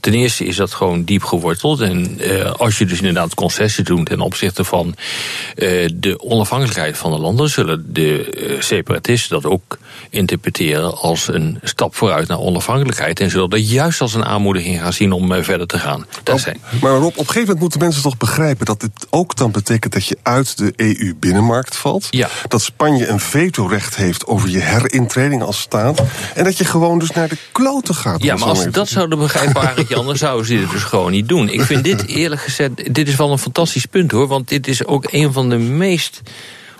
Ten 0.00 0.14
eerste 0.14 0.44
is 0.44 0.56
dat 0.56 0.74
gewoon 0.74 1.04
diep 1.04 1.22
geworteld. 1.22 1.80
En 1.80 2.16
uh, 2.20 2.52
als 2.52 2.78
je 2.78 2.86
dus 2.86 2.98
inderdaad 2.98 3.34
concessies 3.34 3.84
doet 3.84 4.06
ten 4.06 4.20
opzichte 4.20 4.64
van 4.64 4.86
uh, 4.86 5.88
de 5.94 6.20
onafhankelijkheid 6.20 6.98
van 6.98 7.10
de 7.10 7.18
landen, 7.18 7.50
zullen 7.50 7.92
de 7.92 8.38
uh, 8.48 8.60
separatisten 8.60 9.30
dat 9.30 9.50
ook 9.50 9.78
interpreteren 10.10 10.96
als 10.96 11.28
een 11.28 11.58
stap 11.62 11.94
vooruit 11.94 12.28
naar 12.28 12.38
onafhankelijkheid. 12.38 13.20
En 13.20 13.30
zullen 13.30 13.50
dat 13.50 13.70
juist 13.70 14.00
als 14.00 14.14
een 14.14 14.24
aanmoediging 14.24 14.80
gaan 14.80 14.92
zien 14.92 15.12
om 15.12 15.44
verder 15.44 15.66
te 15.66 15.78
gaan. 15.78 16.06
Dat 16.22 16.40
zijn. 16.40 16.60
Maar 16.80 16.92
Rob, 16.92 17.04
op 17.04 17.18
een 17.18 17.18
gegeven 17.18 17.40
moment 17.40 17.60
moeten 17.60 17.80
mensen 17.80 18.02
toch 18.02 18.16
begrijpen 18.16 18.66
dat 18.66 18.80
dit 18.80 18.90
ook 19.10 19.36
dan 19.36 19.50
betekent 19.50 19.92
dat 19.92 20.06
je 20.06 20.18
uit 20.22 20.58
de 20.58 20.72
EU-binnenmarkt 20.76 21.76
valt. 21.76 22.06
Ja. 22.10 22.28
Dat 22.48 22.62
Spanje 22.62 23.08
een 23.08 23.20
vetorecht 23.20 23.96
heeft 23.96 24.26
over 24.26 24.48
je 24.48 24.58
herintreding 24.58 25.42
als 25.42 25.60
staat. 25.60 26.02
En 26.34 26.44
dat 26.44 26.58
je 26.58 26.64
gewoon 26.64 26.98
dus 26.98 27.10
naar 27.10 27.28
de 27.28 27.36
kloten 27.52 27.94
gaat. 27.94 28.22
Ja, 28.22 28.36
maar 28.36 28.48
als 28.48 28.66
dat 28.70 28.88
zouden 28.88 29.18
begrijpen 29.18 29.86
je, 29.88 29.94
anders 29.94 30.18
zouden 30.18 30.46
ze 30.46 30.58
dit 30.58 30.70
dus 30.70 30.82
gewoon 30.82 31.10
niet 31.10 31.28
doen. 31.28 31.48
Ik 31.48 31.60
vind 31.60 31.84
dit 31.84 32.06
eerlijk 32.06 32.40
gezegd, 32.40 32.94
dit 32.94 33.08
is 33.08 33.16
wel 33.16 33.32
een 33.32 33.38
fantastisch 33.38 33.86
punt 33.86 34.10
hoor. 34.10 34.26
Want 34.26 34.48
dit 34.48 34.68
is 34.68 34.84
ook 34.84 35.12
een 35.12 35.32
van 35.32 35.48
de 35.48 35.58
meest 35.58 36.22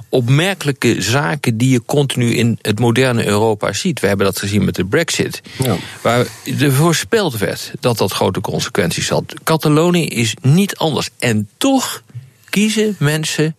opmerkelijke 0.08 1.02
zaken 1.02 1.58
die 1.58 1.70
je 1.70 1.84
continu 1.84 2.34
in 2.34 2.58
het 2.62 2.78
moderne 2.78 3.26
Europa 3.26 3.72
ziet. 3.72 4.00
We 4.00 4.06
hebben 4.06 4.26
dat 4.26 4.38
gezien 4.38 4.64
met 4.64 4.74
de 4.74 4.84
Brexit. 4.84 5.42
Ja. 5.62 5.76
Waar 6.02 6.26
er 6.58 6.72
voorspeld 6.72 7.38
werd 7.38 7.72
dat 7.80 7.98
dat 7.98 8.12
grote 8.12 8.40
consequenties 8.40 9.08
had. 9.08 9.34
Catalonië 9.44 10.06
is 10.06 10.34
niet 10.40 10.76
anders. 10.76 11.10
En 11.18 11.48
toch 11.56 12.02
kiezen 12.48 12.96
mensen 12.98 13.56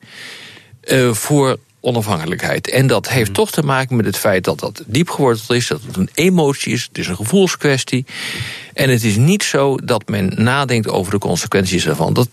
uh, 0.84 1.14
voor 1.14 1.58
onafhankelijkheid. 1.82 2.70
En 2.70 2.88
dat 2.88 3.10
heeft 3.10 3.30
mm. 3.30 3.36
toch 3.36 3.52
te 3.52 3.64
maken 3.64 3.96
met 3.96 4.06
het 4.06 4.18
feit 4.18 4.44
dat 4.44 4.60
dat 4.60 4.84
diep 4.86 5.10
geworteld 5.10 5.50
is, 5.50 5.68
dat 5.68 5.82
het 5.88 5.98
een 5.98 6.10
emotie 6.14 6.74
is, 6.74 6.84
het 6.84 6.98
is 6.98 7.08
een 7.08 7.16
gevoelskwestie. 7.16 8.06
En 8.74 8.90
het 8.90 9.04
is 9.04 9.16
niet 9.16 9.44
zo 9.44 9.78
dat 9.84 10.08
men 10.08 10.32
nadenkt 10.36 10.88
over 10.88 11.12
de 11.12 11.18
consequenties 11.18 11.88
ervan. 11.88 12.14
Dat, 12.14 12.28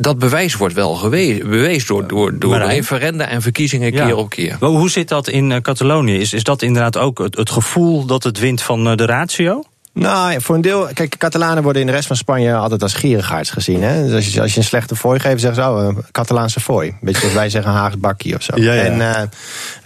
dat 0.00 0.18
bewijs 0.18 0.54
wordt 0.54 0.74
wel 0.74 0.94
geweest, 0.94 1.88
door, 1.88 2.08
door, 2.08 2.38
door 2.38 2.56
referenda 2.56 3.28
en 3.28 3.42
verkiezingen 3.42 3.92
keer 3.92 4.16
op 4.16 4.30
keer. 4.30 4.56
hoe 4.60 4.90
zit 4.90 5.08
dat 5.08 5.28
in 5.28 5.52
eh, 5.52 5.60
Catalonië? 5.60 6.18
Is, 6.18 6.32
is 6.32 6.42
dat 6.42 6.62
inderdaad 6.62 6.96
ook 6.96 7.18
het, 7.18 7.36
het 7.36 7.50
gevoel 7.50 8.04
dat 8.04 8.22
het 8.22 8.38
wint 8.38 8.62
van 8.62 8.88
eh, 8.88 8.96
de 8.96 9.06
ratio? 9.06 9.62
Nou, 9.98 10.40
voor 10.40 10.54
een 10.54 10.60
deel. 10.60 10.88
Kijk, 10.92 11.16
Catalanen 11.16 11.62
worden 11.62 11.80
in 11.80 11.86
de 11.86 11.92
rest 11.94 12.06
van 12.06 12.16
Spanje 12.16 12.54
altijd 12.54 12.82
als 12.82 12.94
gierigaards 12.94 13.50
gezien. 13.50 13.82
Hè? 13.82 14.04
Dus 14.04 14.14
als 14.14 14.32
je, 14.32 14.40
als 14.40 14.52
je 14.52 14.58
een 14.58 14.64
slechte 14.64 14.96
fooi 14.96 15.20
geeft, 15.20 15.40
zeggen 15.40 15.62
ze: 15.62 15.70
Oh, 15.70 15.84
een 15.84 16.04
Catalaanse 16.12 16.60
fooi. 16.60 16.94
Beetje 17.00 17.20
zoals 17.20 17.34
wij 17.34 17.50
zeggen, 17.50 17.72
Haags 17.72 17.98
bakkie 17.98 18.34
of 18.34 18.42
zo. 18.42 18.52
Ja, 18.56 18.72
ja. 18.72 18.82
En, 18.82 19.30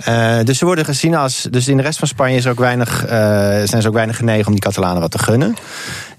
uh, 0.09 0.38
uh, 0.38 0.45
dus 0.45 0.59
ze 0.59 0.64
worden 0.64 0.85
gezien 0.85 1.14
als. 1.14 1.47
Dus 1.50 1.69
in 1.69 1.76
de 1.76 1.83
rest 1.83 1.99
van 1.99 2.09
Spanje 2.09 2.37
is 2.37 2.47
ook 2.47 2.59
weinig, 2.59 3.04
uh, 3.04 3.11
zijn 3.64 3.83
ze 3.83 3.88
ook 3.88 3.95
weinig 3.95 4.16
genegen 4.16 4.47
om 4.47 4.52
die 4.52 4.62
Catalanen 4.62 5.00
wat 5.00 5.11
te 5.11 5.19
gunnen. 5.19 5.57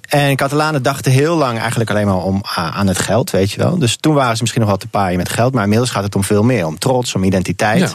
En 0.07 0.35
Catalanen 0.35 0.83
dachten 0.83 1.11
heel 1.11 1.35
lang 1.35 1.59
eigenlijk 1.59 1.89
alleen 1.89 2.05
maar 2.05 2.23
om 2.23 2.41
aan 2.43 2.87
het 2.87 2.99
geld, 2.99 3.29
weet 3.29 3.51
je 3.51 3.57
wel. 3.57 3.77
Dus 3.77 3.97
toen 3.97 4.13
waren 4.13 4.35
ze 4.35 4.41
misschien 4.41 4.61
nog 4.61 4.69
wel 4.71 4.79
te 4.79 4.87
paaien 4.87 5.17
met 5.17 5.29
geld. 5.29 5.53
Maar 5.53 5.63
inmiddels 5.63 5.89
gaat 5.89 6.03
het 6.03 6.15
om 6.15 6.23
veel 6.23 6.43
meer. 6.43 6.65
Om 6.65 6.79
trots, 6.79 7.15
om 7.15 7.23
identiteit. 7.23 7.79
Ja. 7.79 7.89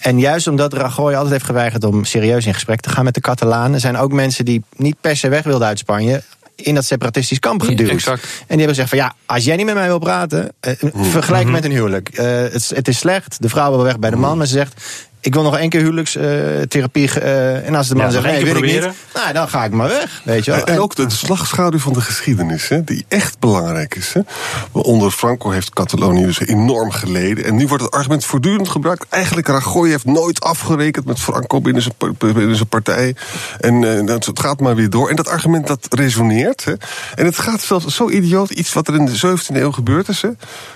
En 0.00 0.18
juist 0.18 0.46
omdat 0.46 0.72
Rajoy 0.72 1.14
altijd 1.14 1.32
heeft 1.32 1.44
geweigerd 1.44 1.84
om 1.84 2.04
serieus 2.04 2.46
in 2.46 2.54
gesprek 2.54 2.80
te 2.80 2.88
gaan 2.88 3.04
met 3.04 3.14
de 3.14 3.20
Catalanen, 3.20 3.80
zijn 3.80 3.96
ook 3.96 4.12
mensen 4.12 4.44
die 4.44 4.62
niet 4.76 4.96
per 5.00 5.16
se 5.16 5.28
weg 5.28 5.42
wilden 5.42 5.66
uit 5.66 5.78
Spanje 5.78 6.22
in 6.54 6.74
dat 6.74 6.84
separatistisch 6.84 7.38
kamp 7.38 7.62
geduwd. 7.62 7.86
Ja, 7.86 7.92
exact. 7.92 8.22
En 8.22 8.28
die 8.56 8.66
hebben 8.66 8.68
gezegd 8.68 8.88
van 8.88 8.98
ja, 8.98 9.14
als 9.26 9.44
jij 9.44 9.56
niet 9.56 9.66
met 9.66 9.74
mij 9.74 9.86
wil 9.86 9.98
praten, 9.98 10.52
uh, 10.66 10.72
vergelijk 10.92 11.28
mm 11.28 11.42
-hmm. 11.42 11.50
met 11.50 11.64
een 11.64 11.70
huwelijk. 11.70 12.18
Uh, 12.18 12.26
het, 12.26 12.72
het, 12.74 12.88
is 12.88 12.98
slecht, 12.98 13.42
de 13.42 13.48
vrouw 13.48 13.70
wil 13.70 13.82
weg 13.82 13.98
bij 13.98 14.10
de 14.10 14.16
man, 14.16 14.38
maar 14.38 14.46
ze 14.46 14.52
zegt 14.52 14.82
ik 15.20 15.34
wil 15.34 15.42
nog 15.42 15.56
één 15.56 15.68
keer 15.68 15.80
huwelijkstherapie. 15.80 17.10
Uh, 17.16 17.66
en 17.66 17.74
als 17.74 17.88
de 17.88 17.94
man 17.94 18.04
ja, 18.04 18.10
zegt, 18.10 18.24
nee, 18.24 18.44
wil 18.44 18.56
ik 18.56 18.64
niet. 18.64 18.88
Nou, 19.14 19.32
dan 19.32 19.48
ga 19.48 19.64
ik 19.64 19.72
maar 19.72 19.88
weg, 19.88 20.20
weet 20.24 20.44
je 20.44 20.50
wel. 20.50 20.60
En, 20.60 20.74
en 20.74 20.80
ook 20.80 20.94
de, 20.94 21.06
de 21.06 21.14
slagschaduw 21.14 21.78
van 21.78 21.92
de 21.92 22.00
geschiedenis, 22.00 22.68
hè, 22.68 22.84
die 22.84 23.04
echt 23.08 23.38
belangrijk 23.38 23.94
is. 23.94 24.12
Hè. 24.12 24.20
Onder 24.72 25.10
Franco 25.10 25.50
heeft 25.50 25.70
Catalonië 25.70 26.24
dus 26.24 26.40
enorm 26.40 26.90
geleden. 26.90 27.44
En 27.44 27.56
nu 27.56 27.66
wordt 27.66 27.82
het 27.82 27.92
argument 27.92 28.24
voortdurend 28.24 28.68
gebruikt. 28.68 29.06
Eigenlijk, 29.08 29.48
Rajoy 29.48 29.88
heeft 29.88 30.04
nooit 30.04 30.40
afgerekend 30.40 31.04
met 31.04 31.20
Franco 31.20 31.60
binnen 31.60 31.82
zijn, 31.82 31.94
binnen 32.18 32.56
zijn 32.56 32.68
partij. 32.68 33.14
En 33.60 33.82
uh, 33.82 34.06
het 34.06 34.40
gaat 34.40 34.60
maar 34.60 34.74
weer 34.74 34.90
door. 34.90 35.08
En 35.08 35.16
dat 35.16 35.28
argument, 35.28 35.66
dat 35.66 35.86
resoneert. 35.90 36.64
Hè. 36.64 36.72
En 37.14 37.24
het 37.24 37.38
gaat 37.38 37.60
zelfs 37.60 37.86
zo 37.86 38.10
idioot, 38.10 38.50
iets 38.50 38.72
wat 38.72 38.88
er 38.88 38.94
in 38.94 39.04
de 39.04 39.18
17e 39.18 39.56
eeuw 39.56 39.72
gebeurd 39.72 40.08
is. 40.08 40.22
Hè. 40.22 40.30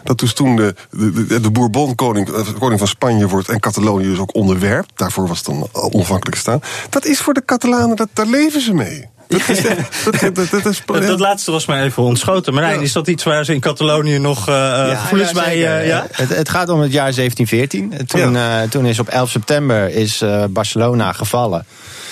Dat 0.05 0.19
dus 0.19 0.33
toen 0.33 0.57
de, 0.57 0.75
de, 0.91 1.27
de, 1.27 1.41
de 1.41 1.51
Bourbon-koning 1.51 2.29
koning 2.59 2.79
van 2.79 2.89
Spanje 2.89 3.29
wordt 3.29 3.49
en 3.49 3.61
Catalonië 3.61 4.05
dus 4.05 4.19
ook 4.19 4.34
onderwerp, 4.35 4.87
daarvoor 4.95 5.29
was 5.29 5.37
het 5.37 5.47
dan 5.47 5.69
onafhankelijk 5.73 6.37
staan. 6.37 6.61
Dat 6.91 7.05
is 7.05 7.21
voor 7.21 7.35
de 7.35 7.45
Catalanen, 7.45 7.97
dat, 7.97 8.09
daar 8.13 8.27
leven 8.27 8.61
ze 8.61 8.75
mee. 8.75 9.13
Dat, 9.29 9.49
is, 9.49 9.63
dat, 9.63 10.35
dat, 10.35 10.51
dat, 10.51 10.67
is, 10.67 10.83
dat, 10.87 11.21
laatste 11.21 11.51
was 11.51 11.67
mij 11.67 11.83
even 11.85 12.03
ontschoten. 12.03 12.55
Maar 12.55 12.75
ja. 12.75 12.81
is 12.81 12.93
dat 12.93 13.09
iets 13.09 13.25
waar 13.25 13.45
ze 13.45 13.55
in 13.55 13.61
Catalonië 13.61 14.19
nog 14.19 14.49
uh, 14.49 14.55
ja, 14.55 14.95
gevoelens 14.95 15.31
ja, 15.31 15.43
bij... 15.43 15.57
Uh, 15.57 15.87
ja? 15.87 16.07
Het, 16.11 16.29
het, 16.29 16.49
gaat 16.49 16.69
om 16.69 16.81
het 16.81 16.93
jaar 16.93 17.15
1714. 17.15 18.07
Toen, 18.07 18.35
uh, 18.35 18.63
toen 18.63 18.87
is 18.87 18.99
op 18.99 19.09
11 19.09 19.31
september 19.31 19.91
is 19.91 20.25
Barcelona 20.51 21.13
gevallen. 21.13 21.67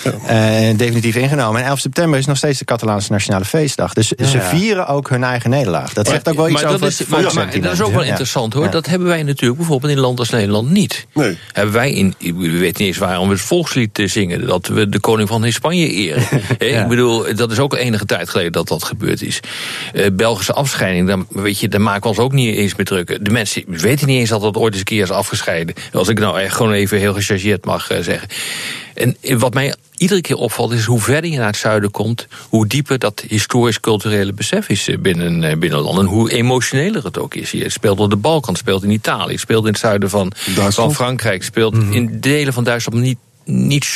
Uh, 0.05 0.77
definitief 0.77 1.15
ingenomen. 1.15 1.61
En 1.61 1.67
11 1.67 1.79
september 1.79 2.19
is 2.19 2.25
nog 2.25 2.37
steeds 2.37 2.59
de 2.59 2.65
Catalaanse 2.65 3.11
nationale 3.11 3.45
feestdag. 3.45 3.93
Dus 3.93 4.07
ze 4.07 4.41
vieren 4.41 4.87
ook 4.87 5.09
hun 5.09 5.23
eigen 5.23 5.49
nederlaag. 5.49 5.93
Dat 5.93 6.07
zegt 6.07 6.29
ook 6.29 6.35
wel 6.35 6.49
iets 6.49 6.61
maar 6.61 6.71
over 6.71 6.79
dat 6.79 6.89
is, 6.89 7.05
maar, 7.05 7.33
maar, 7.33 7.61
dat 7.61 7.73
is 7.73 7.81
ook 7.81 7.93
wel 7.93 8.03
interessant 8.03 8.53
hoor. 8.53 8.69
Dat 8.69 8.85
hebben 8.85 9.07
wij 9.07 9.23
natuurlijk 9.23 9.57
bijvoorbeeld 9.57 9.91
in 9.91 9.97
een 9.97 10.03
land 10.03 10.19
als 10.19 10.29
Nederland 10.29 10.69
niet. 10.69 11.05
Nee. 11.13 11.37
Hebben 11.51 11.73
wij 11.73 11.91
in, 11.91 12.13
we 12.19 12.33
weten 12.33 12.61
niet 12.61 12.77
eens 12.77 12.97
waarom 12.97 13.27
we 13.27 13.33
het 13.33 13.43
volkslied 13.43 14.01
zingen. 14.05 14.47
Dat 14.47 14.67
we 14.67 14.89
de 14.89 14.99
koning 14.99 15.27
van 15.27 15.51
Spanje 15.51 15.89
eren. 15.89 16.23
Ik 16.83 16.87
bedoel, 16.87 17.35
dat 17.35 17.51
is 17.51 17.59
ook 17.59 17.75
enige 17.75 18.05
tijd 18.05 18.29
geleden 18.29 18.51
dat 18.51 18.67
dat 18.67 18.83
gebeurd 18.83 19.21
is. 19.21 19.39
Uh, 19.93 20.05
Belgische 20.13 20.53
afscheiding, 20.53 21.07
dan, 21.07 21.27
weet 21.29 21.59
je, 21.59 21.67
daar 21.67 21.81
maken 21.81 22.01
we 22.01 22.07
ons 22.07 22.19
ook 22.19 22.31
niet 22.31 22.55
eens 22.55 22.75
meer 22.75 22.85
druk. 22.85 23.25
De 23.25 23.31
mensen 23.31 23.63
weten 23.67 24.07
niet 24.07 24.19
eens 24.19 24.29
dat 24.29 24.41
dat 24.41 24.57
ooit 24.57 24.71
eens 24.71 24.79
een 24.79 24.85
keer 24.85 25.03
is 25.03 25.11
afgescheiden. 25.11 25.75
Als 25.93 26.07
ik 26.07 26.19
nou 26.19 26.39
echt 26.39 26.55
gewoon 26.55 26.71
even 26.71 26.97
heel 26.97 27.13
gechargeerd 27.13 27.65
mag 27.65 27.91
uh, 27.91 27.97
zeggen. 28.01 28.27
En 28.93 29.17
wat 29.39 29.53
mij 29.53 29.73
iedere 29.97 30.21
keer 30.21 30.35
opvalt 30.35 30.71
is 30.71 30.85
hoe 30.85 30.99
verder 30.99 31.29
je 31.31 31.37
naar 31.37 31.47
het 31.47 31.57
zuiden 31.57 31.91
komt, 31.91 32.27
hoe 32.49 32.67
dieper 32.67 32.99
dat 32.99 33.23
historisch-culturele 33.27 34.33
besef 34.33 34.69
is 34.69 34.89
binnen, 34.99 35.59
binnen 35.59 35.79
land. 35.79 35.99
En 35.99 36.05
hoe 36.05 36.31
emotioneler 36.31 37.03
het 37.03 37.17
ook 37.17 37.35
is. 37.35 37.51
Je 37.51 37.69
speelt 37.69 37.99
op 37.99 38.09
de 38.09 38.15
Balkan, 38.15 38.55
speelt 38.55 38.83
in 38.83 38.89
Italië, 38.89 39.37
speelt 39.37 39.65
in 39.65 39.71
het 39.71 39.79
zuiden 39.79 40.09
van, 40.09 40.31
van 40.69 40.93
Frankrijk, 40.93 41.43
speelt 41.43 41.73
mm 41.73 41.81
-hmm. 41.81 41.93
in 41.93 42.19
delen 42.19 42.53
van 42.53 42.63
Duitsland 42.63 42.99
niet, 42.99 43.17
niet, 43.45 43.87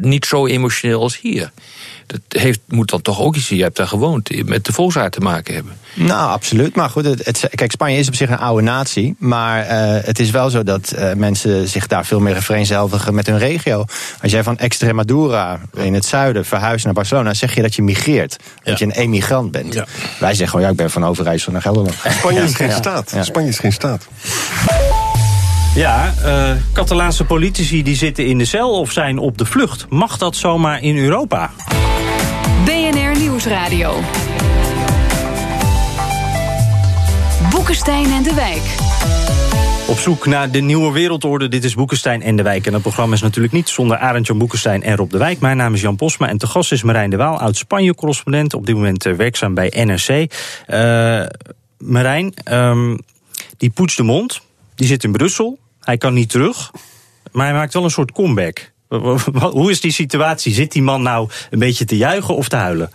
niet 0.00 0.26
zo 0.26 0.46
emotioneel 0.46 1.00
als 1.00 1.20
hier 1.20 1.52
dat 2.10 2.40
heeft, 2.40 2.60
moet 2.66 2.90
dan 2.90 3.02
toch 3.02 3.20
ook 3.20 3.36
iets, 3.36 3.48
je 3.48 3.62
hebt 3.62 3.76
daar 3.76 3.86
gewoond, 3.86 4.46
met 4.46 4.64
de 4.64 4.72
volksaard 4.72 5.12
te 5.12 5.20
maken 5.20 5.54
hebben. 5.54 5.72
Nou, 5.94 6.30
absoluut. 6.30 6.76
Maar 6.76 6.90
goed, 6.90 7.04
het, 7.04 7.24
het, 7.24 7.48
kijk, 7.54 7.70
Spanje 7.70 7.98
is 7.98 8.08
op 8.08 8.14
zich 8.14 8.30
een 8.30 8.38
oude 8.38 8.62
natie. 8.62 9.16
Maar 9.18 9.64
uh, 9.64 10.04
het 10.04 10.18
is 10.18 10.30
wel 10.30 10.50
zo 10.50 10.62
dat 10.62 10.92
uh, 10.94 11.12
mensen 11.12 11.68
zich 11.68 11.86
daar 11.86 12.06
veel 12.06 12.20
meer 12.20 12.42
vereenzelvigen 12.42 13.14
met 13.14 13.26
hun 13.26 13.38
regio. 13.38 13.84
Als 14.22 14.32
jij 14.32 14.42
van 14.42 14.58
Extremadura 14.58 15.60
in 15.76 15.94
het 15.94 16.04
zuiden 16.04 16.44
verhuist 16.44 16.84
naar 16.84 16.94
Barcelona, 16.94 17.34
zeg 17.34 17.54
je 17.54 17.62
dat 17.62 17.74
je 17.74 17.82
migreert. 17.82 18.36
Dat 18.62 18.78
ja. 18.78 18.86
je 18.86 18.92
een 18.92 19.00
emigrant 19.00 19.50
bent. 19.50 19.74
Ja. 19.74 19.86
Wij 20.18 20.28
zeggen 20.28 20.48
gewoon, 20.48 20.64
ja, 20.64 20.70
ik 20.70 20.76
ben 20.76 20.90
van 20.90 21.04
Overijssel 21.04 21.52
naar 21.52 21.62
Gelderland. 21.62 21.96
Spanje 22.08 22.42
is 22.42 22.54
geen 22.54 22.72
staat. 22.72 23.14
Spanje 23.20 23.48
is 23.48 23.58
geen 23.58 23.72
staat. 23.72 24.08
Ja, 25.74 26.14
uh, 26.24 26.50
Catalaanse 26.72 27.24
politici 27.24 27.82
die 27.82 27.96
zitten 27.96 28.26
in 28.26 28.38
de 28.38 28.44
cel 28.44 28.70
of 28.70 28.92
zijn 28.92 29.18
op 29.18 29.38
de 29.38 29.44
vlucht. 29.44 29.86
Mag 29.88 30.18
dat 30.18 30.36
zomaar 30.36 30.82
in 30.82 30.96
Europa? 30.96 31.50
BNR 32.64 33.18
Nieuwsradio. 33.18 34.00
Boekenstein 37.50 38.12
en 38.12 38.22
de 38.22 38.34
Wijk. 38.34 38.62
Op 39.86 39.98
zoek 39.98 40.26
naar 40.26 40.50
de 40.50 40.60
nieuwe 40.60 40.92
wereldorde. 40.92 41.48
Dit 41.48 41.64
is 41.64 41.74
Boekenstein 41.74 42.22
en 42.22 42.36
de 42.36 42.42
Wijk. 42.42 42.66
En 42.66 42.72
het 42.72 42.82
programma 42.82 43.14
is 43.14 43.20
natuurlijk 43.20 43.54
niet 43.54 43.68
zonder 43.68 43.96
Arend-Jan 43.96 44.38
Boekenstein 44.38 44.82
en 44.82 44.96
Rob 44.96 45.10
de 45.10 45.18
Wijk. 45.18 45.40
Mijn 45.40 45.56
naam 45.56 45.74
is 45.74 45.80
Jan 45.80 45.96
Posma 45.96 46.28
en 46.28 46.38
te 46.38 46.46
gast 46.46 46.72
is 46.72 46.82
Marijn 46.82 47.10
de 47.10 47.16
Waal, 47.16 47.38
oud-Spanje-correspondent. 47.38 48.54
Op 48.54 48.66
dit 48.66 48.74
moment 48.74 49.02
werkzaam 49.02 49.54
bij 49.54 49.72
NRC. 49.84 50.08
Uh, 50.68 51.26
Marijn, 51.78 52.34
um, 52.52 52.98
die 53.56 53.70
poetst 53.70 53.96
de 53.96 54.02
mond. 54.02 54.40
Die 54.80 54.88
zit 54.88 55.04
in 55.04 55.12
Brussel. 55.12 55.58
Hij 55.80 55.96
kan 55.96 56.14
niet 56.14 56.30
terug. 56.30 56.70
Maar 57.32 57.46
hij 57.46 57.54
maakt 57.54 57.72
wel 57.72 57.84
een 57.84 57.90
soort 57.90 58.12
comeback. 58.12 58.72
Hoe 59.58 59.70
is 59.70 59.80
die 59.80 59.92
situatie? 59.92 60.54
Zit 60.54 60.72
die 60.72 60.82
man 60.82 61.02
nou 61.02 61.28
een 61.50 61.58
beetje 61.58 61.84
te 61.84 61.96
juichen 61.96 62.36
of 62.36 62.48
te 62.48 62.56
huilen? 62.56 62.90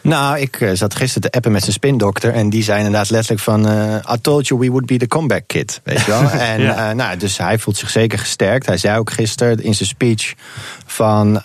Nou, 0.00 0.38
ik 0.38 0.60
uh, 0.60 0.70
zat 0.74 0.94
gisteren 0.94 1.30
te 1.30 1.36
appen 1.36 1.52
met 1.52 1.62
zijn 1.62 1.72
spindokter. 1.72 2.32
En 2.32 2.50
die 2.50 2.62
zei 2.62 2.78
inderdaad 2.78 3.10
letterlijk 3.10 3.42
van... 3.42 3.68
Uh, 3.68 3.94
I 3.94 4.20
told 4.20 4.46
you 4.46 4.60
we 4.60 4.68
would 4.68 4.86
be 4.86 4.96
the 4.96 5.06
comeback 5.06 5.42
kid. 5.46 5.80
Weet 5.84 6.00
je 6.00 6.10
wel? 6.10 6.30
en 6.52 6.60
ja. 6.60 6.90
uh, 6.90 6.96
nou, 6.96 7.16
dus 7.16 7.38
hij 7.38 7.58
voelt 7.58 7.76
zich 7.76 7.90
zeker 7.90 8.18
gesterkt. 8.18 8.66
Hij 8.66 8.76
zei 8.76 8.98
ook 8.98 9.10
gisteren 9.10 9.62
in 9.62 9.74
zijn 9.74 9.88
speech 9.88 10.34
van... 10.86 11.42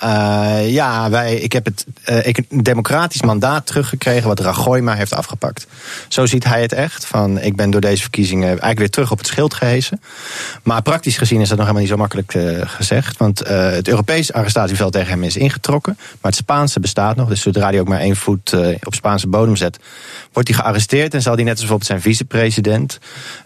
ja, 0.65 1.09
wij, 1.09 1.35
ik 1.35 1.51
heb 1.51 1.65
het 1.65 1.85
ik 2.25 2.37
een 2.49 2.63
democratisch 2.63 3.21
mandaat 3.21 3.65
teruggekregen... 3.65 4.27
wat 4.27 4.39
Rajoy 4.39 4.79
maar 4.79 4.97
heeft 4.97 5.13
afgepakt. 5.13 5.67
Zo 6.07 6.25
ziet 6.25 6.43
hij 6.43 6.61
het 6.61 6.73
echt. 6.73 7.05
Van, 7.05 7.39
ik 7.39 7.55
ben 7.55 7.69
door 7.69 7.81
deze 7.81 8.01
verkiezingen 8.01 8.47
eigenlijk 8.47 8.79
weer 8.79 8.89
terug 8.89 9.11
op 9.11 9.17
het 9.17 9.27
schild 9.27 9.53
gehesen. 9.53 10.01
Maar 10.63 10.81
praktisch 10.81 11.17
gezien 11.17 11.41
is 11.41 11.49
dat 11.49 11.57
nog 11.57 11.67
helemaal 11.67 11.87
niet 11.87 11.91
zo 11.91 11.97
makkelijk 11.97 12.35
gezegd. 12.69 13.17
Want 13.17 13.41
het 13.83 13.91
Europese 13.91 14.33
arrestatieveld 14.33 14.93
tegen 14.93 15.09
hem 15.09 15.23
is 15.23 15.37
ingetrokken. 15.37 15.95
Maar 15.97 16.31
het 16.31 16.35
Spaanse 16.35 16.79
bestaat 16.79 17.15
nog. 17.15 17.29
Dus 17.29 17.41
zodra 17.41 17.69
hij 17.69 17.79
ook 17.79 17.87
maar 17.87 17.99
één 17.99 18.15
voet 18.15 18.51
uh, 18.53 18.75
op 18.83 18.93
Spaanse 18.93 19.27
bodem 19.27 19.55
zet, 19.55 19.79
wordt 20.33 20.49
hij 20.49 20.57
gearresteerd 20.57 21.13
en 21.13 21.21
zal 21.21 21.33
hij 21.33 21.43
net 21.43 21.51
als 21.51 21.59
bijvoorbeeld 21.59 21.89
zijn 21.89 22.01
vicepresident 22.01 22.99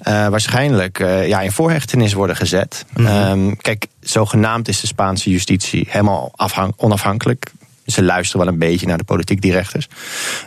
uh, 0.08 0.28
waarschijnlijk 0.28 1.00
uh, 1.00 1.28
ja, 1.28 1.42
in 1.42 1.52
voorhechtenis 1.52 2.14
worden 2.14 2.36
gezet. 2.36 2.86
Mm 2.94 3.06
-hmm. 3.06 3.32
um, 3.32 3.58
kijk, 3.58 3.88
zogenaamd 4.00 4.68
is 4.68 4.80
de 4.80 4.88
Spaanse 4.88 5.30
justitie 5.30 5.86
helemaal 5.90 6.34
onafhankelijk. 6.76 7.52
Ze 7.86 8.04
luisteren 8.04 8.46
wel 8.46 8.54
een 8.54 8.60
beetje 8.60 8.88
naar 8.88 8.98
de 8.98 9.04
politiek, 9.04 9.42
die 9.42 9.52
rechters. 9.52 9.88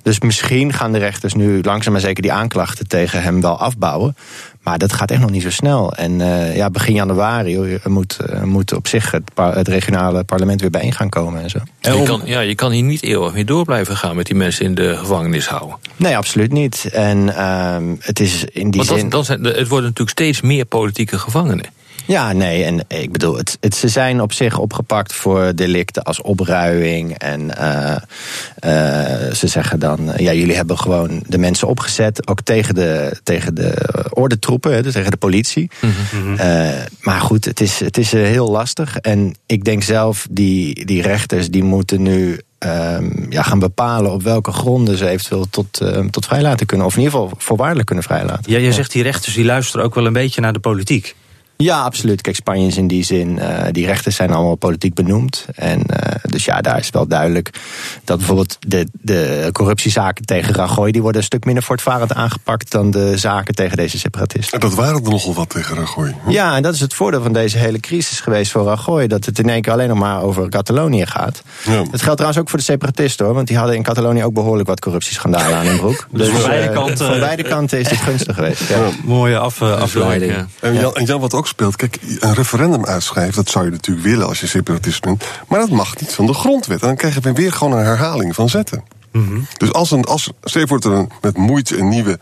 Dus 0.03 0.21
misschien 0.21 0.73
gaan 0.73 0.93
de 0.93 0.99
rechters 0.99 1.35
nu 1.35 1.63
langzaam 1.63 1.93
maar 1.93 2.03
zeker 2.03 2.23
die 2.23 2.33
aanklachten 2.33 2.89
tegen 2.89 3.23
hem 3.23 3.41
wel 3.41 3.59
afbouwen. 3.59 4.17
Maar 4.63 4.79
dat 4.79 4.93
gaat 4.93 5.11
echt 5.11 5.21
nog 5.21 5.31
niet 5.31 5.43
zo 5.43 5.51
snel. 5.51 5.93
En 5.95 6.21
uh, 6.21 6.57
ja, 6.57 6.71
begin 6.71 6.95
januari 6.95 7.79
moet, 7.85 8.19
uh, 8.31 8.43
moet 8.43 8.73
op 8.73 8.89
zich 8.89 9.11
het, 9.11 9.23
het, 9.35 9.69
regionale 9.69 10.25
parlement 10.25 10.61
weer 10.61 10.71
bijeen 10.71 10.93
gaan 10.93 11.09
komen 11.09 11.43
en 11.43 11.51
zo. 11.51 11.59
Je 11.81 12.03
kan, 12.03 12.21
ja, 12.25 12.41
je 12.41 12.55
kan 12.55 12.71
hier 12.71 12.83
niet 12.83 13.03
eeuwig 13.03 13.33
meer 13.33 13.47
door 13.47 13.65
blijven 13.65 13.97
gaan 13.97 14.17
met 14.17 14.27
die 14.27 14.37
mensen 14.37 14.65
in 14.65 14.75
de 14.75 14.97
gevangenis 14.97 15.47
houden. 15.47 15.77
Nee, 15.97 16.17
absoluut 16.17 16.53
niet. 16.53 16.89
En 16.93 17.19
uh, 17.19 17.77
het 17.99 18.21
is 18.21 18.45
in 18.45 18.71
die 18.71 18.83
Want 18.83 18.99
zin... 19.01 19.09
Dan 19.09 19.25
zijn, 19.25 19.45
het 19.45 19.69
worden 19.69 19.89
natuurlijk 19.89 20.19
steeds 20.19 20.41
meer 20.41 20.65
politieke 20.65 21.19
gevangenen. 21.19 21.67
Ja, 22.11 22.33
nee, 22.33 22.65
en 22.65 22.81
ik 22.89 23.13
bedoel, 23.13 23.37
het, 23.37 23.57
het, 23.61 23.75
ze 23.75 23.89
zijn 23.89 24.21
op 24.21 24.33
zich 24.33 24.59
opgepakt 24.59 25.13
voor 25.13 25.55
delicten 25.55 26.03
als 26.03 26.23
opruiing. 26.23 27.19
En 27.19 27.41
uh, 27.41 27.97
uh, 28.65 29.33
ze 29.33 29.47
zeggen 29.47 29.79
dan, 29.79 30.13
ja, 30.17 30.33
jullie 30.33 30.57
hebben 30.57 30.79
gewoon 30.79 31.23
de 31.27 31.39
mensen 31.39 31.69
opgezet, 31.69 32.29
ook 32.29 32.41
tegen 32.41 32.75
de, 32.75 33.21
tegen 33.23 33.55
de 33.55 33.75
ordentroepen, 34.11 34.83
dus 34.83 34.93
tegen 34.93 35.11
de 35.11 35.17
politie. 35.17 35.71
Mm 35.81 35.93
-hmm. 36.11 36.33
uh, 36.33 36.69
maar 37.01 37.21
goed, 37.21 37.45
het 37.45 37.61
is, 37.61 37.81
het 37.81 37.99
is 37.99 38.13
heel 38.13 38.51
lastig. 38.51 38.97
En 38.97 39.35
ik 39.47 39.65
denk 39.65 39.83
zelf, 39.83 40.27
die, 40.31 40.87
die 40.87 41.03
rechters 41.03 41.51
die 41.51 41.65
moeten 41.65 42.03
nu 42.03 42.41
Um, 42.67 43.27
ja, 43.29 43.43
gaan 43.43 43.59
bepalen 43.59 44.13
op 44.13 44.23
welke 44.23 44.53
gronden 44.53 44.97
ze 44.97 45.09
eventueel 45.09 45.47
tot, 45.51 45.81
uh, 45.83 45.99
tot 45.99 46.27
vrijlaten 46.27 46.67
kunnen. 46.67 46.87
Of 46.87 46.97
in 46.97 47.03
ieder 47.03 47.19
geval 47.19 47.33
voorwaardelijk 47.39 47.87
kunnen 47.87 48.05
vrijlaten. 48.05 48.53
Ja, 48.53 48.59
je 48.59 48.73
zegt 48.73 48.93
die 48.93 49.03
rechters 49.03 49.35
die 49.35 49.45
luisteren 49.45 49.85
ook 49.85 49.95
wel 49.95 50.07
een 50.07 50.13
beetje 50.13 50.41
naar 50.41 50.53
de 50.53 50.59
politiek. 50.59 51.15
Ja, 51.61 51.83
absoluut. 51.83 52.21
Kijk, 52.21 52.37
Spanje 52.37 52.67
is 52.67 52.77
in 52.77 52.87
die 52.87 53.05
zin, 53.05 53.37
uh, 53.37 53.63
die 53.71 53.87
rechters 53.87 54.17
zijn 54.17 54.31
allemaal 54.31 54.55
politiek 54.55 54.95
benoemd. 54.95 55.47
En 55.55 55.79
uh, 55.79 56.15
dus 56.23 56.45
ja, 56.45 56.61
daar 56.61 56.79
is 56.79 56.91
wel 56.91 57.07
duidelijk 57.07 57.51
dat 58.05 58.17
bijvoorbeeld 58.19 58.57
de, 58.67 58.87
de 58.93 59.49
corruptiezaken 59.53 60.25
tegen 60.25 60.55
Rajoy, 60.55 60.91
die 60.91 61.03
worden 61.03 61.21
een 61.21 61.27
stuk 61.27 61.45
minder 61.45 61.63
voortvarend 61.63 62.15
aangepakt 62.15 62.71
dan 62.71 62.91
de 62.91 63.17
zaken 63.17 63.55
tegen 63.55 63.77
deze 63.77 63.99
separatisten. 63.99 64.61
En 64.61 64.69
dat 64.69 64.77
waren 64.77 65.05
er 65.05 65.11
nogal 65.11 65.35
wat 65.35 65.49
tegen 65.49 65.77
Rajoy. 65.77 66.15
Hm? 66.25 66.31
Ja, 66.31 66.57
en 66.57 66.63
dat 66.63 66.75
is 66.75 66.81
het 66.81 66.95
voordeel 66.95 67.23
van 67.23 67.33
deze 67.33 67.59
hele 67.59 67.81
crisis 67.81 68.21
geweest 68.21 68.51
voor 68.51 68.65
Rajoy, 68.65 69.07
dat 69.07 69.25
het 69.25 69.39
in 69.39 69.49
één 69.49 69.63
keer 69.63 69.73
alleen 69.73 69.89
nog 69.89 69.99
maar 69.99 70.23
over 70.23 70.49
Catalonië 70.49 71.07
gaat. 71.07 71.43
Ja. 71.65 71.83
Dat 71.91 72.03
geldt 72.03 72.17
trouwens 72.17 72.39
ook 72.39 72.49
voor 72.49 72.59
de 72.59 72.65
separatisten 72.65 73.25
hoor, 73.25 73.35
want 73.35 73.47
die 73.47 73.57
hadden 73.57 73.77
in 73.77 73.83
Catalonië 73.83 74.25
ook 74.25 74.35
behoorlijk 74.35 74.69
wat 74.69 74.81
corruptieschandalen 74.81 75.57
aan 75.57 75.67
hun 75.67 75.77
broek. 75.77 75.89
Dus, 76.11 76.29
dus 76.29 76.39
van, 76.39 76.51
beide 76.51 76.69
uh, 76.69 76.75
kanten, 76.75 77.07
van 77.07 77.19
beide 77.19 77.43
kanten 77.43 77.79
is 77.79 77.91
het 77.91 77.99
gunstig 77.99 78.35
geweest. 78.35 78.69
Ja. 78.69 78.77
Mooie 79.05 79.39
af, 79.39 79.63
afleiding. 79.63 80.33
Ja. 80.33 80.47
En, 80.61 80.75
Jan, 80.75 80.95
en 80.95 81.05
Jan, 81.05 81.21
wat 81.21 81.35
ook 81.35 81.47
speelt, 81.51 81.77
kijk, 81.77 81.99
een 82.19 82.35
referendum 82.35 82.87
uitschrijven, 82.87 83.35
dat 83.35 83.51
zou 83.51 83.65
je 83.65 83.71
natuurlijk 83.71 84.07
willen 84.07 84.27
als 84.27 84.41
je 84.41 84.47
separatist 84.47 85.03
bent. 85.03 85.25
Maar 85.49 85.59
dat 85.59 85.71
mag 85.71 86.01
niet 86.01 86.13
van 86.13 86.27
de 86.27 86.35
grondwet. 86.35 86.81
En 86.81 86.87
dan 86.87 86.97
krijgen 86.97 87.23
we 87.23 87.33
weer 87.33 87.53
gewoon 87.53 87.79
een 87.79 87.85
herhaling 87.85 88.35
van 88.35 88.49
zetten. 88.49 88.85
Mm 89.13 89.27
-hmm. 89.27 89.47
Dus 89.57 89.73
als 89.73 89.91
een, 89.91 90.05
als, 90.05 90.31
stel 90.43 90.67
wordt 90.67 90.85
er 90.85 90.93
een, 90.93 91.11
met 91.21 91.37
moeite 91.37 91.79
een 91.79 91.89
nieuwe 91.89 92.19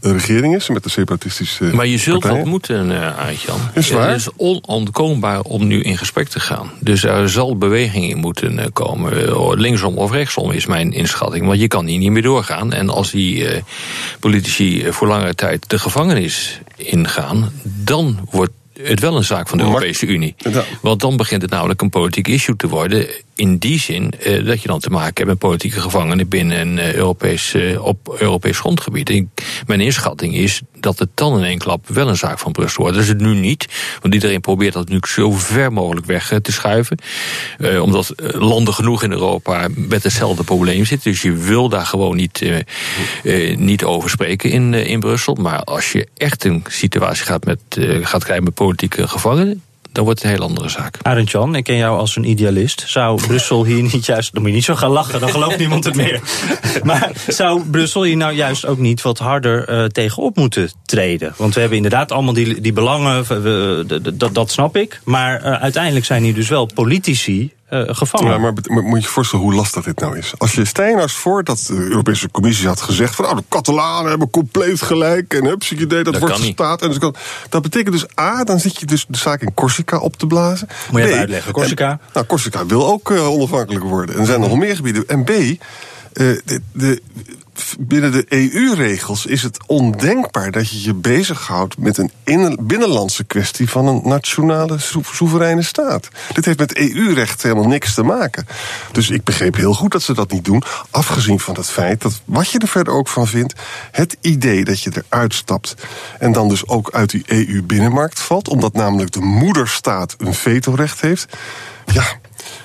regering 0.00 0.54
is 0.54 0.68
met 0.68 0.82
de 0.82 0.90
separatistische. 0.90 1.64
Maar 1.64 1.86
je 1.86 1.98
zult 1.98 2.20
partijen. 2.20 2.42
wat 2.42 2.50
moeten, 2.50 2.90
uh. 2.90 3.28
Is 3.74 3.90
waar? 3.90 4.08
Het 4.08 4.16
is 4.16 4.28
onontkoombaar 4.36 5.40
om 5.40 5.66
nu 5.66 5.82
in 5.82 5.98
gesprek 5.98 6.28
te 6.28 6.40
gaan. 6.40 6.70
Dus 6.80 7.04
er 7.04 7.28
zal 7.28 7.56
beweging 7.56 8.10
in 8.10 8.18
moeten 8.18 8.58
uh, 8.58 8.64
komen. 8.72 9.58
Linksom 9.58 9.98
of 9.98 10.10
rechtsom 10.10 10.50
is 10.50 10.66
mijn 10.66 10.92
inschatting. 10.92 11.46
Want 11.46 11.60
je 11.60 11.68
kan 11.68 11.86
hier 11.86 11.98
niet 11.98 12.10
meer 12.10 12.22
doorgaan. 12.22 12.72
En 12.72 12.88
als 12.88 13.10
die 13.10 13.62
politici 14.20 14.92
voor 14.92 15.08
langere 15.08 15.34
tijd 15.34 15.68
de 15.68 15.78
gevangenis 15.78 16.60
ingaan, 16.76 17.52
dan 17.62 18.28
wordt 18.30 18.52
het 18.82 19.00
wel 19.00 19.16
een 19.16 19.24
zaak 19.24 19.48
van 19.48 19.58
de 19.58 19.64
Europese 19.64 20.06
Unie. 20.06 20.34
Want 20.80 21.00
dan 21.00 21.16
begint 21.16 21.42
het 21.42 21.50
namelijk 21.50 21.80
een 21.82 21.90
politiek 21.90 22.28
issue 22.28 22.56
te 22.56 22.68
worden. 22.68 23.08
In 23.34 23.58
die 23.58 23.78
zin 23.78 24.12
uh, 24.26 24.46
dat 24.46 24.62
je 24.62 24.68
dan 24.68 24.80
te 24.80 24.90
maken 24.90 25.14
hebt 25.14 25.28
met 25.28 25.38
politieke 25.38 25.80
gevangenen 25.80 26.28
binnen 26.28 26.60
een 26.60 26.76
uh, 26.76 26.94
Europees, 26.94 27.54
uh, 27.54 27.84
op 27.84 28.16
Europees 28.18 28.58
grondgebied. 28.58 29.24
Mijn 29.66 29.80
inschatting 29.80 30.34
is 30.34 30.60
dat 30.80 30.98
het 30.98 31.08
dan 31.14 31.38
in 31.38 31.44
één 31.44 31.58
klap 31.58 31.88
wel 31.88 32.08
een 32.08 32.16
zaak 32.16 32.38
van 32.38 32.52
Brussel 32.52 32.82
wordt. 32.82 32.94
Dat 32.94 33.04
is 33.04 33.10
het 33.10 33.20
nu 33.20 33.34
niet, 33.34 33.68
want 34.00 34.14
iedereen 34.14 34.40
probeert 34.40 34.72
dat 34.72 34.88
nu 34.88 34.98
zo 35.08 35.30
ver 35.30 35.72
mogelijk 35.72 36.06
weg 36.06 36.38
te 36.42 36.52
schuiven. 36.52 36.98
omdat 37.80 38.14
landen 38.34 38.74
genoeg 38.74 39.02
in 39.02 39.12
Europa 39.12 39.68
met 39.74 40.02
hetzelfde 40.02 40.44
probleem 40.44 40.84
zitten. 40.84 41.10
Dus 41.10 41.22
je 41.22 41.32
wil 41.32 41.68
daar 41.68 41.86
gewoon 41.86 42.16
niet, 42.16 42.44
niet 43.56 43.84
over 43.84 44.10
spreken 44.10 44.50
in, 44.50 44.74
in 44.74 45.00
Brussel. 45.00 45.34
Maar 45.34 45.58
als 45.64 45.92
je 45.92 46.08
echt 46.16 46.44
een 46.44 46.64
situatie 46.68 47.24
gaat, 47.24 47.44
met, 47.44 47.60
gaat 48.02 48.24
krijgen 48.24 48.44
met 48.44 48.54
politieke 48.54 49.08
gevangenen 49.08 49.62
dan 49.92 50.04
wordt 50.04 50.22
het 50.22 50.30
een 50.30 50.36
heel 50.36 50.46
andere 50.46 50.68
zaak. 50.68 50.98
Arend 51.02 51.30
Jan, 51.30 51.54
ik 51.54 51.64
ken 51.64 51.76
jou 51.76 51.98
als 51.98 52.16
een 52.16 52.24
idealist. 52.24 52.84
Zou 52.86 53.26
Brussel 53.26 53.64
hier 53.64 53.82
niet 53.82 54.06
juist. 54.06 54.32
Dan 54.32 54.42
moet 54.42 54.50
je 54.50 54.56
niet 54.56 54.64
zo 54.64 54.74
gaan 54.74 54.90
lachen, 54.90 55.20
dan 55.20 55.28
gelooft 55.28 55.58
niemand 55.64 55.84
het 55.84 55.96
meer. 55.96 56.20
Maar 56.82 57.10
zou 57.26 57.62
Brussel 57.70 58.02
hier 58.02 58.16
nou 58.16 58.32
juist 58.32 58.66
ook 58.66 58.78
niet 58.78 59.02
wat 59.02 59.18
harder 59.18 59.70
uh, 59.70 59.84
tegenop 59.84 60.36
moeten 60.36 60.70
treden? 60.84 61.34
Want 61.36 61.54
we 61.54 61.60
hebben 61.60 61.76
inderdaad 61.76 62.12
allemaal 62.12 62.32
die, 62.32 62.60
die 62.60 62.72
belangen, 62.72 63.42
we, 63.42 64.12
dat, 64.14 64.34
dat 64.34 64.50
snap 64.50 64.76
ik. 64.76 65.00
Maar 65.04 65.44
uh, 65.44 65.52
uiteindelijk 65.52 66.04
zijn 66.04 66.22
hier 66.22 66.34
dus 66.34 66.48
wel 66.48 66.66
politici 66.74 67.52
uh, 67.72 67.82
gevangen. 67.86 68.30
Ja, 68.30 68.38
maar, 68.38 68.52
maar, 68.68 68.82
moet 68.82 68.98
je 68.98 69.04
je 69.04 69.12
voorstellen 69.12 69.44
hoe 69.44 69.54
lastig 69.54 69.84
dit 69.84 70.00
nou 70.00 70.18
is? 70.18 70.32
Als 70.38 70.52
je 70.52 70.64
Steiners 70.64 71.12
voordat 71.12 71.64
de 71.66 71.74
Europese 71.74 72.30
Commissie 72.30 72.66
had 72.66 72.80
gezegd... 72.80 73.14
van 73.14 73.24
nou, 73.24 73.36
de 73.36 73.44
Catalanen 73.48 74.10
hebben 74.10 74.30
compleet 74.30 74.82
gelijk... 74.82 75.34
en 75.34 75.44
hup, 75.44 75.62
idee, 75.62 75.86
dat, 75.86 76.04
Dat 76.04 76.18
wordt 76.18 76.34
kan 76.34 76.44
niet. 76.44 76.52
staat. 76.52 76.82
En 76.82 76.88
dus 76.88 76.98
kan, 76.98 77.14
dat 77.48 77.62
betekent 77.62 77.94
dus 77.94 78.06
A, 78.20 78.44
dan 78.44 78.60
zit 78.60 78.80
je 78.80 78.86
dus 78.86 79.04
de 79.08 79.18
zaak 79.18 79.40
in 79.40 79.54
Corsica 79.54 79.98
op 79.98 80.16
te 80.16 80.26
blazen. 80.26 80.68
Moet 80.90 81.02
je 81.02 81.08
B, 81.08 81.12
uitleggen, 81.12 81.52
Corsica? 81.52 81.90
En, 81.90 82.00
nou, 82.12 82.26
Corsica 82.26 82.66
wil 82.66 82.86
ook 82.86 83.10
uh, 83.10 83.28
onafhankelijk 83.28 83.84
worden. 83.84 84.14
En 84.14 84.20
er 84.20 84.26
zijn 84.26 84.40
nog 84.40 84.56
meer 84.56 84.76
gebieden. 84.76 85.08
En 85.08 85.24
B, 85.24 85.30
uh, 85.30 85.56
de, 86.12 86.60
de, 86.72 87.02
binnen 87.78 88.12
de 88.12 88.24
EU-regels 88.28 89.26
is 89.26 89.42
het 89.42 89.58
ondenkbaar 89.66 90.50
dat 90.50 90.68
je 90.68 90.82
je 90.82 90.94
bezighoudt 90.94 91.78
met 91.78 91.98
een 92.24 92.58
binnenlandse 92.60 93.24
kwestie 93.24 93.70
van 93.70 93.86
een 93.86 94.00
nationale 94.04 94.76
soevereine 95.02 95.62
staat. 95.62 96.08
Dit 96.32 96.44
heeft 96.44 96.58
met 96.58 96.76
EU-recht 96.76 97.42
helemaal 97.42 97.66
niks 97.66 97.94
te 97.94 98.02
maken. 98.02 98.46
Dus 98.92 99.10
ik 99.10 99.24
begreep 99.24 99.56
heel 99.56 99.74
goed 99.74 99.92
dat 99.92 100.02
ze 100.02 100.14
dat 100.14 100.32
niet 100.32 100.44
doen. 100.44 100.62
Afgezien 100.90 101.40
van 101.40 101.54
het 101.54 101.70
feit 101.70 102.00
dat, 102.00 102.20
wat 102.24 102.50
je 102.50 102.58
er 102.58 102.68
verder 102.68 102.94
ook 102.94 103.08
van 103.08 103.26
vindt, 103.26 103.54
het 103.90 104.16
idee 104.20 104.64
dat 104.64 104.82
je 104.82 104.92
eruit 105.08 105.34
stapt 105.34 105.74
en 106.18 106.32
dan 106.32 106.48
dus 106.48 106.68
ook 106.68 106.90
uit 106.92 107.10
die 107.10 107.22
EU-binnenmarkt 107.26 108.20
valt, 108.20 108.48
omdat 108.48 108.72
namelijk 108.72 109.12
de 109.12 109.20
moederstaat 109.20 110.14
een 110.18 110.34
vetorecht 110.34 111.00
heeft. 111.00 111.36
Ja, 111.86 112.04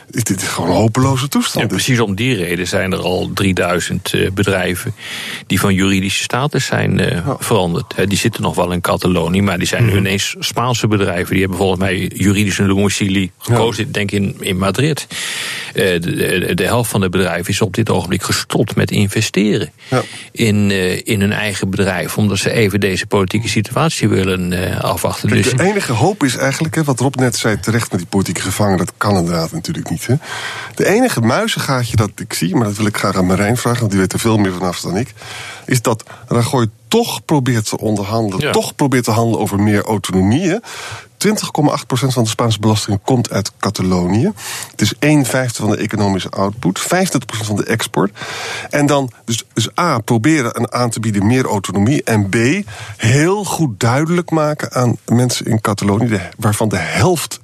dit 0.10 0.42
is 0.42 0.48
gewoon 0.48 0.70
een 0.70 0.76
hopeloze 0.76 1.28
toestand. 1.28 1.70
Ja, 1.70 1.76
precies 1.76 2.00
om 2.00 2.16
die 2.16 2.36
reden 2.36 2.68
zijn 2.68 2.92
er 2.92 3.00
al 3.00 3.30
3000 3.34 4.14
uh, 4.14 4.32
bedrijven 4.32 4.96
die 5.48 5.60
van 5.60 5.74
juridische 5.74 6.24
status 6.24 6.66
zijn 6.66 7.00
uh, 7.00 7.12
ja. 7.12 7.36
veranderd. 7.40 7.94
He, 7.96 8.08
die 8.08 8.18
zitten 8.18 8.42
nog 8.42 8.56
wel 8.56 8.72
in 8.72 8.82
Catalonië, 8.82 9.42
maar 9.42 9.58
die 9.58 9.68
zijn 9.68 9.82
nu 9.82 9.90
mm 9.90 9.96
-hmm. 9.96 10.06
ineens 10.06 10.36
Spaanse 10.40 10.88
bedrijven. 10.88 11.32
Die 11.32 11.40
hebben 11.40 11.58
volgens 11.58 11.80
mij 11.80 12.12
juridische 12.14 12.66
domicilie 12.66 13.32
gekozen, 13.38 13.86
ja. 13.86 13.92
denk 13.92 14.12
ik 14.12 14.20
in, 14.22 14.36
in 14.40 14.58
Madrid. 14.58 15.08
Uh, 15.74 15.84
de, 16.02 16.52
de, 16.54 16.64
helft 16.64 16.90
van 16.90 17.02
de 17.02 17.10
bedrijven 17.10 17.52
is 17.52 17.62
op 17.62 17.74
dit 17.74 17.90
ogenblik 17.90 18.24
gestopt 18.24 18.76
met 18.76 18.92
investeren 18.92 19.72
ja. 19.88 20.02
in, 20.32 20.72
in 21.06 21.22
hun 21.22 21.32
eigen 21.32 21.70
bedrijf, 21.70 22.18
omdat 22.18 22.38
ze 22.38 22.52
even 22.52 22.80
deze 22.80 23.06
politieke 23.06 23.48
situatie 23.48 24.08
willen 24.08 24.82
afwachten. 24.82 25.30
Kijk, 25.30 25.44
dus 25.44 25.54
de 25.54 25.64
enige 25.64 25.94
hoop 25.94 26.24
is 26.24 26.36
eigenlijk, 26.38 26.76
hè, 26.76 26.84
wat 26.84 27.00
Rob 27.00 27.16
net 27.16 27.36
zei 27.36 27.60
terecht 27.60 27.92
met 27.92 28.00
die 28.00 28.10
politieke 28.10 28.42
gevangenen, 28.42 28.78
dat 28.78 28.94
kan 28.98 29.16
inderdaad 29.16 29.52
natuurlijk 29.52 29.90
niet. 29.90 29.97
Hè. 30.06 30.16
De 30.76 30.86
enige 30.88 31.22
muizengaatje 31.22 31.96
dat 31.96 32.10
ik 32.16 32.34
zie, 32.34 32.56
maar 32.56 32.68
dat 32.68 32.78
wil 32.78 32.86
ik 32.86 32.98
graag 32.98 33.16
aan 33.16 33.26
Marijn 33.26 33.58
vragen, 33.58 33.80
want 33.80 33.92
die 33.92 34.00
weet 34.00 34.14
er 34.14 34.20
veel 34.20 34.38
meer 34.38 34.54
vanaf 34.54 34.80
dan 34.82 34.98
ik, 34.98 35.14
is 35.66 35.82
dat 35.82 36.04
Rajoy 36.28 36.68
toch 36.88 37.26
probeert 37.26 37.70
te 37.70 37.78
onderhandelen, 37.80 38.46
Ja. 38.46 38.52
toch 38.52 38.76
probeert 38.76 39.04
te 39.04 39.12
handelen 39.12 39.40
over 39.40 39.60
meer 39.60 39.84
autonomie. 39.84 40.48
hè. 40.50 40.58
20,8% 41.18 42.14
van 42.14 42.24
de 42.24 42.30
Spaanse 42.30 42.60
belasting 42.60 43.00
komt 43.04 43.30
uit 43.32 43.52
Catalonië. 43.60 44.32
Het 44.72 44.82
is 44.82 44.94
1 45.00 45.26
vijfde 45.26 45.62
van 45.62 45.70
de 45.72 45.78
economische 45.78 46.30
output, 46.30 46.80
25% 46.80 46.86
van 47.46 47.56
de 47.56 47.64
export. 47.66 48.18
En 48.70 48.86
dan, 48.86 49.12
dus, 49.26 49.44
dus 49.54 49.70
A, 49.80 50.00
proberen 50.00 50.60
een 50.60 50.74
aan 50.74 50.90
te 50.90 51.00
bieden 51.00 51.26
meer 51.28 51.46
autonomie. 51.46 52.04
En 52.04 52.30
B, 52.30 52.36
heel 52.98 53.44
goed 53.44 53.80
duidelijk 53.80 54.30
maken 54.32 54.72
aan 54.72 54.98
mensen 55.06 55.46
in 55.46 55.62
Catalonië, 55.62 56.22
waarvan 56.38 56.70
de 56.70 56.78
helft 56.78 57.40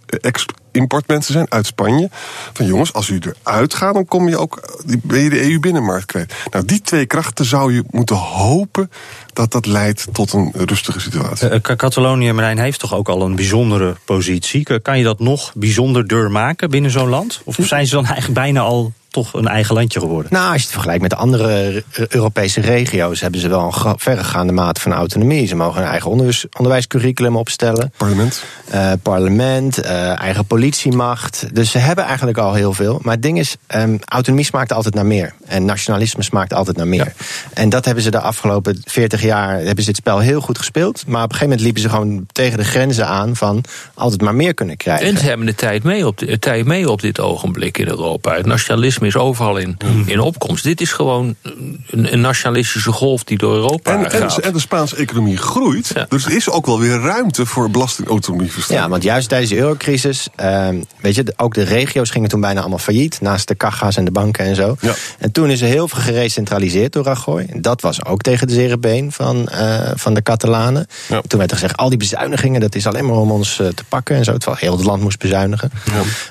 importmensen 0.72 1.34
zijn 1.34 1.46
uit 1.52 1.66
Spanje. 1.66 2.10
Van 2.54 2.66
jongens, 2.66 2.94
als 2.94 3.10
u 3.10 3.20
eruit 3.44 3.74
gaat, 3.74 3.94
dan 3.94 4.06
kom 4.06 4.30
je 4.30 4.38
ook, 4.38 4.82
ben 5.04 5.20
je 5.20 5.30
de 5.30 5.52
EU-binnenmarkt 5.52 6.06
kwijt. 6.06 6.34
Nou, 6.52 6.66
die 6.66 6.82
twee 6.82 7.06
krachten 7.06 7.46
zou 7.46 7.74
je 7.74 7.84
moeten 7.90 8.16
hopen 8.16 8.92
dat 9.34 9.52
dat 9.52 9.66
leidt 9.66 10.08
tot 10.12 10.34
een 10.34 10.52
rustige 10.56 11.00
situatie. 11.00 11.50
Eh, 11.50 11.62
Ka- 11.62 11.76
Catalonië, 11.76 12.32
Marijn, 12.32 12.58
heeft 12.60 12.80
toch 12.80 12.94
ook 12.94 13.10
al 13.10 13.22
een 13.22 13.36
bijzondere 13.36 13.96
positie. 14.06 14.80
Kan 14.82 14.98
je 14.98 15.04
dat 15.04 15.20
nog 15.20 15.52
bijzonderder 15.56 16.32
maken 16.32 16.70
binnen 16.70 16.92
zo'n 16.92 17.10
land? 17.10 17.42
Of 17.44 17.58
zijn 17.60 17.88
ze 17.88 17.96
dan 17.96 18.06
eigenlijk 18.06 18.34
bijna 18.34 18.60
al 18.60 18.94
toch 19.14 19.34
een 19.34 19.48
eigen 19.48 19.76
landje 19.76 20.00
geworden? 20.00 20.32
Nou, 20.34 20.46
als 20.46 20.56
je 20.56 20.62
het 20.62 20.72
vergelijkt 20.72 21.02
met 21.02 21.10
de 21.10 21.16
andere 21.16 21.84
Europese 22.10 22.62
regio's, 22.62 23.22
hebben 23.22 23.40
ze 23.40 23.48
wel 23.48 23.74
een 23.86 24.00
verregaande 24.00 24.54
mate 24.54 24.82
van 24.82 24.94
autonomie. 24.94 25.48
Ze 25.48 25.56
mogen 25.56 25.82
een 25.82 25.88
eigen 25.88 26.10
onderwijs, 26.10 26.46
onderwijscurriculum 26.58 27.36
opstellen. 27.38 27.92
Parlement. 27.98 28.44
Eh, 28.70 28.92
parlement, 29.02 29.78
eh, 29.78 30.20
eigen 30.20 30.46
politiemacht. 30.46 31.48
Dus 31.54 31.72
ze 31.72 31.78
hebben 31.78 32.06
eigenlijk 32.06 32.38
al 32.38 32.54
heel 32.54 32.74
veel. 32.74 33.00
Maar 33.02 33.14
het 33.14 33.22
ding 33.22 33.40
is, 33.40 33.56
ehm, 33.68 33.98
autonomie 34.06 34.46
smaakt 34.46 34.74
altijd 34.74 34.94
naar 34.94 35.06
meer. 35.06 35.34
En 35.46 35.66
nationalisme 35.66 36.24
smaakt 36.24 36.54
altijd 36.54 36.78
naar 36.78 36.88
meer. 36.88 37.14
En 37.54 37.70
dat 37.70 37.86
hebben 37.86 38.04
ze 38.04 38.12
de 38.12 38.20
afgelopen 38.20 38.82
40 38.84 39.22
jaar, 39.22 39.60
hebben 39.60 39.84
ze 39.84 39.92
dit 39.92 39.96
spel 39.96 40.20
heel 40.20 40.42
goed 40.42 40.58
gespeeld. 40.58 41.04
Maar 41.08 41.24
op 41.24 41.32
een 41.32 41.36
gegeven 41.36 41.48
moment 41.48 41.62
liepen 41.62 41.82
ze 41.82 41.90
gewoon 41.90 42.26
tegen 42.32 42.58
de 42.58 42.64
grenzen 42.64 43.08
aan 43.08 43.36
van 43.36 43.64
altijd 43.94 44.22
maar 44.22 44.36
meer 44.36 44.54
kunnen 44.54 44.78
krijgen. 44.78 45.08
En 45.08 45.18
ze 45.18 45.26
hebben 45.26 45.46
de 45.46 45.56
tijd 45.56 45.84
mee 45.84 46.08
op, 46.08 46.18
de 46.18 46.40
tijd 46.40 46.66
mee 46.66 46.90
op 46.90 47.02
dit 47.02 47.20
ogenblik 47.20 47.78
in 47.78 47.88
Europa. 47.88 48.36
Het 48.36 48.46
nationalisme 48.46 49.03
is 49.06 49.16
overal 49.16 49.58
in, 49.58 49.78
in 50.06 50.20
opkomst. 50.20 50.64
Dit 50.64 50.82
is 50.82 50.92
gewoon 50.92 51.36
een, 51.42 52.14
een 52.14 52.22
nationalistische 52.22 52.92
golf 52.92 53.24
die 53.24 53.38
door 53.38 53.54
Europa 53.54 53.92
En, 53.92 54.12
en, 54.12 54.22
gaat. 54.22 54.38
en 54.38 54.54
de 54.54 54.60
Spaanse 54.60 54.96
economie 54.96 55.38
groeit. 55.38 55.92
Ja. 55.96 56.06
Dus 56.10 56.26
er 56.26 56.32
is 56.32 56.50
ook 56.50 56.66
wel 56.66 56.80
weer 56.80 57.00
ruimte 57.00 57.46
voor 57.46 57.70
belastingautonomie. 57.70 58.52
Ja, 58.68 58.90
want 58.90 59.04
juist 59.04 59.30
tijdens 59.30 59.52
de 59.52 59.58
eurocrisis, 59.58 60.28
ehm, 60.36 60.76
weet 61.02 61.16
je, 61.16 61.34
ook 61.38 61.54
de 61.54 61.64
regio's 61.64 62.10
gingen 62.10 62.30
toen 62.30 62.42
bijna 62.42 62.60
allemaal 62.60 62.78
failliet. 62.80 63.22
Naast 63.22 63.48
de 63.48 63.58
cajas 63.58 63.96
en 63.98 64.06
de 64.06 64.12
banken 64.12 64.46
en 64.46 64.56
zo. 64.56 64.76
Ja. 64.80 64.94
En 65.20 65.32
toen 65.32 65.50
is 65.50 65.62
er 65.62 65.68
heel 65.68 65.88
veel 65.88 66.02
gerecentraliseerd 66.02 66.94
door 66.94 67.04
Rajoy. 67.04 67.46
En 67.50 67.62
Dat 67.62 67.82
was 67.82 68.06
ook 68.06 68.22
tegen 68.22 68.48
de 68.48 68.54
zere 68.54 68.78
been 68.78 69.12
van, 69.12 69.48
eh, 69.48 69.92
van 69.96 70.14
de 70.14 70.22
Catalanen. 70.22 70.88
Ja. 71.08 71.22
Toen 71.28 71.40
werd 71.40 71.52
er 71.52 71.58
gezegd, 71.58 71.78
al 71.78 71.90
die 71.90 71.98
bezuinigingen, 71.98 72.62
dat 72.62 72.76
is 72.76 72.88
alleen 72.88 73.06
maar 73.06 73.16
om 73.16 73.32
ons 73.32 73.60
eh, 73.60 73.68
te 73.68 73.84
pakken 73.90 74.16
en 74.16 74.24
zo. 74.24 74.38
Terwijl 74.38 74.58
heel 74.62 74.78
het 74.78 74.86
land 74.86 75.02
moest 75.02 75.20
bezuinigen. 75.20 75.72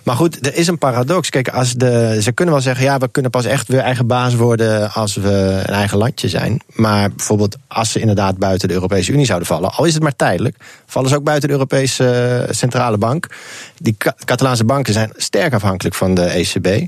Maar 0.02 0.16
goed, 0.16 0.46
er 0.46 0.54
is 0.56 0.66
een 0.66 0.78
paradox. 0.78 1.30
Kijk, 1.30 1.48
als 1.48 1.72
de, 1.72 2.18
ze 2.22 2.32
kunnen 2.32 2.54
wel 2.54 2.62
zeggen, 2.62 2.85
ja, 2.85 2.98
we 2.98 3.09
kunnen 3.09 3.31
pas 3.31 3.44
echt 3.44 3.68
weer 3.68 3.81
eigen 3.81 4.07
baas 4.07 4.35
worden 4.35 4.92
als 4.92 5.14
we 5.14 5.62
een 5.66 5.75
eigen 5.75 5.98
landje 5.98 6.29
zijn. 6.29 6.61
Maar 6.72 7.11
bijvoorbeeld 7.11 7.57
als 7.68 7.92
ze 7.92 8.01
inderdaad 8.01 8.38
buiten 8.38 8.68
de 8.68 8.75
Europese 8.75 9.12
Unie 9.12 9.27
zouden 9.27 9.48
vallen, 9.48 9.72
al 9.72 9.85
is 9.85 9.94
het 9.94 10.03
maar 10.03 10.16
tijdelijk, 10.16 10.57
vallen 10.87 11.09
ze 11.09 11.16
ook 11.16 11.25
buiten 11.25 11.48
de 11.48 11.55
Europese 11.55 12.11
eh, 12.11 12.55
Centrale 12.55 12.98
Bank. 12.98 13.27
Die 13.79 13.96
Catalaanse 14.25 14.64
banken 14.64 14.92
zijn 14.92 15.12
sterk 15.16 15.55
afhankelijk 15.55 15.94
van 15.94 16.14
de 16.14 16.25
ECB. 16.25 16.87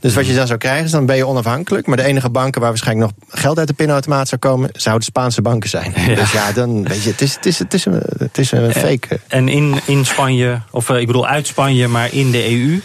Dus 0.00 0.14
wat 0.14 0.26
je 0.26 0.34
dan 0.34 0.46
zou 0.46 0.58
krijgen 0.58 0.84
is, 0.84 0.90
dan 0.90 1.06
ben 1.06 1.16
je 1.16 1.26
onafhankelijk. 1.26 1.86
Maar 1.86 1.96
de 1.96 2.02
enige 2.02 2.30
banken 2.30 2.60
waar 2.60 2.70
waarschijnlijk 2.70 3.10
nog 3.10 3.40
geld 3.40 3.58
uit 3.58 3.68
de 3.68 3.74
pinautomaat 3.74 4.28
zou 4.28 4.40
komen, 4.40 4.70
zouden 4.72 5.04
Spaanse 5.04 5.42
banken 5.42 5.70
zijn. 5.70 5.94
Dus 6.14 6.32
ja, 6.32 6.52
dan 6.52 6.88
weet 6.88 7.02
je, 7.02 7.10
het 7.10 7.20
is, 7.20 7.34
het 7.34 7.46
is, 7.46 7.58
het 7.58 7.74
is, 7.74 7.84
een, 7.84 8.02
het 8.18 8.38
is 8.38 8.52
een 8.52 8.72
fake. 8.72 9.20
En 9.26 9.48
in, 9.48 9.80
in 9.84 10.04
Spanje, 10.04 10.60
of 10.70 10.90
eh, 10.90 11.00
ik 11.00 11.06
bedoel 11.06 11.26
uit 11.26 11.46
Spanje, 11.46 11.88
maar 11.88 12.12
in 12.12 12.30
de 12.30 12.50
EU. 12.50 12.80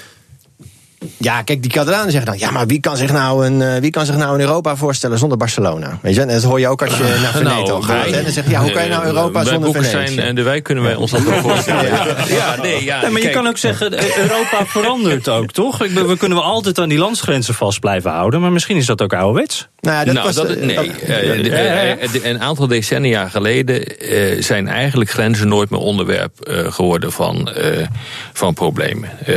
Ja, 1.17 1.41
kijk, 1.41 1.61
die 1.61 1.71
Catalanen 1.71 2.11
zeggen 2.11 2.31
dan... 2.31 2.39
ja, 2.39 2.51
maar 2.51 2.67
wie 2.67 2.79
kan 2.79 2.97
zich 2.97 3.11
nou 3.11 3.45
een, 3.45 3.61
eh, 3.61 3.81
wie 3.81 3.91
kan 3.91 4.05
zich 4.05 4.15
nou 4.17 4.33
een 4.33 4.39
Europa 4.39 4.75
voorstellen 4.75 5.17
zonder 5.17 5.37
Barcelona? 5.37 5.99
Weet 6.01 6.15
je, 6.15 6.21
en 6.21 6.27
dat 6.27 6.43
hoor 6.43 6.59
je 6.59 6.67
ook 6.67 6.81
als 6.81 6.97
je 6.97 7.19
naar 7.21 7.31
Veneto 7.31 7.65
Nou, 7.65 7.83
gaat. 7.83 8.03
wij- 8.09 8.17
hè. 8.17 8.23
Dan 8.23 8.31
zeg 8.31 8.43
je, 8.45 8.49
ja, 8.49 8.61
hoe 8.61 8.71
kan 8.71 8.83
je 8.83 8.89
nou 8.89 9.05
Europa 9.05 9.43
Bij 9.43 9.51
zonder 9.51 9.83
Venetië? 9.83 10.17
en 10.19 10.35
de 10.35 10.41
wijk 10.41 10.63
kunnen 10.63 10.83
wij 10.83 10.95
ons 10.95 11.11
dat 11.11 11.23
wel 11.23 11.39
voorstellen. 11.41 11.85
Ja, 12.27 12.55
nee, 12.61 12.83
ja, 12.83 12.95
Ja, 12.95 13.01
maar 13.01 13.11
je 13.11 13.19
kijk, 13.19 13.33
kan 13.33 13.47
ook 13.47 13.57
zeggen, 13.57 13.97
eh, 13.97 14.17
Europa 14.17 14.65
verandert 14.77 15.29
ook, 15.29 15.51
toch? 15.51 15.83
Ik 15.83 15.93
ben- 15.93 16.07
We 16.07 16.17
kunnen 16.17 16.37
wel 16.37 16.47
altijd 16.47 16.79
aan 16.79 16.89
die 16.89 16.97
landsgrenzen 16.97 17.53
vast 17.53 17.79
blijven 17.79 18.11
houden, 18.11 18.41
maar 18.41 18.51
misschien 18.51 18.77
is 18.77 18.85
dat 18.85 19.01
ook 19.01 19.13
ouderwets. 19.13 19.67
Nou, 19.79 19.95
ja, 19.97 20.03
dat 20.05 20.13
nou, 20.13 20.25
was 20.25 20.35
dat, 20.35 20.47
de- 20.47 20.55
nee, 20.55 20.75
dat- 20.75 20.85
eh, 20.85 21.91
eh, 21.91 21.97
een 22.23 22.41
aantal 22.41 22.67
decennia 22.67 23.27
geleden 23.29 23.97
eh, 23.99 24.41
zijn 24.43 24.67
eigenlijk 24.67 25.09
grenzen 25.09 25.47
nooit 25.47 25.69
meer 25.69 25.79
onderwerp 25.79 26.39
eh, 26.41 26.71
geworden 26.71 27.11
van, 27.11 27.49
eh, 27.51 27.87
van 28.33 28.53
problemen. 28.53 29.09
Eh, 29.25 29.35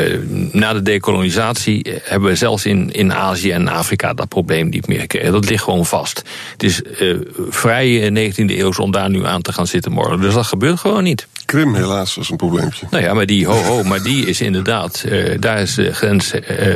na 0.53 0.73
de 0.73 0.83
dekolonisatie 0.83 1.53
eh, 1.67 1.95
hebben 2.03 2.29
we 2.29 2.37
zelfs 2.37 2.67
in, 2.67 2.93
in 2.93 3.15
Azië 3.15 3.51
en 3.51 3.69
Afrika 3.69 4.15
dat 4.15 4.29
probleem 4.29 4.69
niet 4.69 4.87
meer 4.87 5.01
gekregen. 5.01 5.33
Dat 5.33 5.49
ligt 5.49 5.63
gewoon 5.63 5.87
vast. 5.87 6.23
Het 6.53 6.63
is 6.63 6.83
eh, 6.83 7.17
vrij 7.49 8.11
19e 8.11 8.35
eeuw 8.37 8.73
om 8.79 8.91
daar 8.91 9.11
nu 9.11 9.27
aan 9.27 9.43
te 9.43 9.53
gaan 9.53 9.67
zitten 9.67 9.93
morgen. 9.93 10.21
Dus 10.21 10.35
dat 10.35 10.47
gebeurt 10.47 10.79
gewoon 10.79 11.03
niet. 11.03 11.27
Krim 11.45 11.75
helaas 11.75 12.15
was 12.15 12.31
een 12.31 12.37
probleempje. 12.37 12.87
Nou 12.91 13.03
ja, 13.05 13.15
maar 13.15 13.27
die, 13.27 13.47
ho, 13.47 13.63
ho, 13.63 13.83
maar 13.83 14.03
die 14.03 14.27
is 14.27 14.41
inderdaad, 14.41 15.05
eh, 15.09 15.41
daar 15.41 15.59
is 15.61 15.75
de 15.75 15.93
grens 15.93 16.31
eh, 16.33 16.75